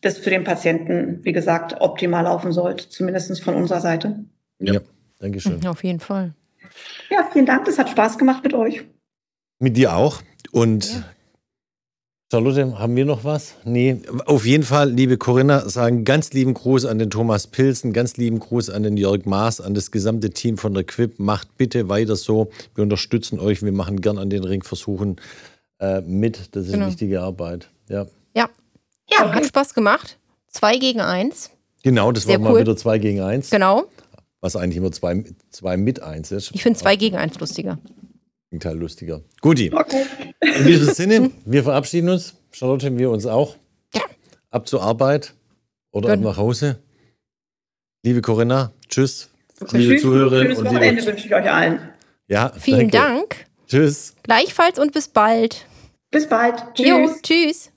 das 0.00 0.16
für 0.16 0.30
den 0.30 0.44
Patienten, 0.44 1.20
wie 1.24 1.32
gesagt, 1.32 1.82
optimal 1.82 2.24
laufen 2.24 2.52
sollte, 2.52 2.88
zumindest 2.88 3.42
von 3.42 3.54
unserer 3.54 3.82
Seite. 3.82 4.24
Ja, 4.60 4.80
danke 5.18 5.40
schön. 5.40 5.66
Auf 5.66 5.84
jeden 5.84 6.00
Fall. 6.00 6.32
Ja, 7.10 7.28
vielen 7.32 7.46
Dank. 7.46 7.64
Das 7.64 7.78
hat 7.78 7.90
Spaß 7.90 8.18
gemacht 8.18 8.42
mit 8.42 8.54
euch. 8.54 8.84
Mit 9.58 9.76
dir 9.76 9.94
auch. 9.94 10.20
Und 10.52 10.92
ja. 10.92 11.04
Charlotte, 12.30 12.78
haben 12.78 12.96
wir 12.96 13.04
noch 13.04 13.22
was? 13.22 13.54
Nee, 13.64 14.00
auf 14.26 14.44
jeden 14.44 14.64
Fall, 14.64 14.90
liebe 14.90 15.18
Corinna, 15.18 15.68
sagen 15.68 16.04
ganz 16.04 16.32
lieben 16.32 16.54
Gruß 16.54 16.84
an 16.84 16.98
den 16.98 17.10
Thomas 17.10 17.46
Pilsen, 17.46 17.92
ganz 17.92 18.16
lieben 18.16 18.40
Gruß 18.40 18.70
an 18.70 18.82
den 18.82 18.96
Jörg 18.96 19.24
Maas, 19.24 19.60
an 19.60 19.74
das 19.74 19.90
gesamte 19.90 20.30
Team 20.30 20.58
von 20.58 20.74
der 20.74 20.84
Quip. 20.84 21.20
Macht 21.20 21.56
bitte 21.56 21.88
weiter 21.88 22.16
so. 22.16 22.50
Wir 22.74 22.82
unterstützen 22.82 23.38
euch. 23.38 23.62
Wir 23.62 23.72
machen 23.72 24.00
gern 24.00 24.18
an 24.18 24.30
den 24.30 24.42
Ringversuchen 24.42 25.20
äh, 25.78 26.00
mit. 26.00 26.56
Das 26.56 26.66
ist 26.66 26.72
genau. 26.72 26.88
wichtige 26.88 27.20
Arbeit. 27.22 27.68
Ja. 27.88 28.06
Ja. 28.34 28.48
ja. 29.08 29.32
Hat 29.32 29.46
Spaß 29.46 29.74
gemacht. 29.74 30.18
Zwei 30.48 30.78
gegen 30.78 31.00
eins. 31.00 31.50
Genau, 31.84 32.10
das 32.10 32.24
Sehr 32.24 32.40
war 32.40 32.48
cool. 32.48 32.54
mal 32.54 32.60
wieder 32.62 32.76
zwei 32.76 32.98
gegen 32.98 33.20
eins. 33.20 33.50
Genau 33.50 33.84
was 34.44 34.56
eigentlich 34.56 34.76
immer 34.76 34.92
zwei, 34.92 35.24
zwei 35.48 35.78
mit 35.78 36.02
eins 36.02 36.30
ist. 36.30 36.50
Ich 36.52 36.62
finde 36.62 36.78
zwei 36.78 36.96
gegen 36.96 37.16
eins 37.16 37.40
lustiger. 37.40 37.78
Teil 38.60 38.76
lustiger. 38.76 39.22
Guti. 39.40 39.72
Okay. 39.74 40.04
In 40.40 40.66
diesem 40.66 40.94
Sinne, 40.94 41.30
wir 41.46 41.64
verabschieden 41.64 42.10
uns. 42.10 42.34
Charlotte, 42.52 42.96
wir 42.96 43.10
uns 43.10 43.24
auch. 43.26 43.56
Ja. 43.94 44.02
Ab 44.50 44.68
zur 44.68 44.82
Arbeit 44.82 45.34
oder 45.92 46.12
ab 46.12 46.20
nach 46.20 46.36
Hause. 46.36 46.78
Liebe 48.04 48.20
Corinna, 48.20 48.72
tschüss. 48.88 49.30
Okay, 49.60 49.78
liebe 49.78 49.94
tschüss. 49.94 50.02
Zuhörerinnen 50.02 50.42
Schönes 50.42 50.58
und 50.58 50.66
Wochenende 50.66 51.00
liebe... 51.00 51.06
wünsche 51.06 51.26
ich 51.26 51.34
euch 51.34 51.50
allen. 51.50 51.88
Ja, 52.28 52.52
Vielen 52.56 52.90
danke. 52.90 53.16
Dank. 53.16 53.46
Tschüss. 53.66 54.14
Gleichfalls 54.22 54.78
und 54.78 54.92
bis 54.92 55.08
bald. 55.08 55.66
Bis 56.10 56.28
bald. 56.28 56.62
Tschüss. 56.74 56.86
Jo, 56.86 57.10
tschüss. 57.22 57.70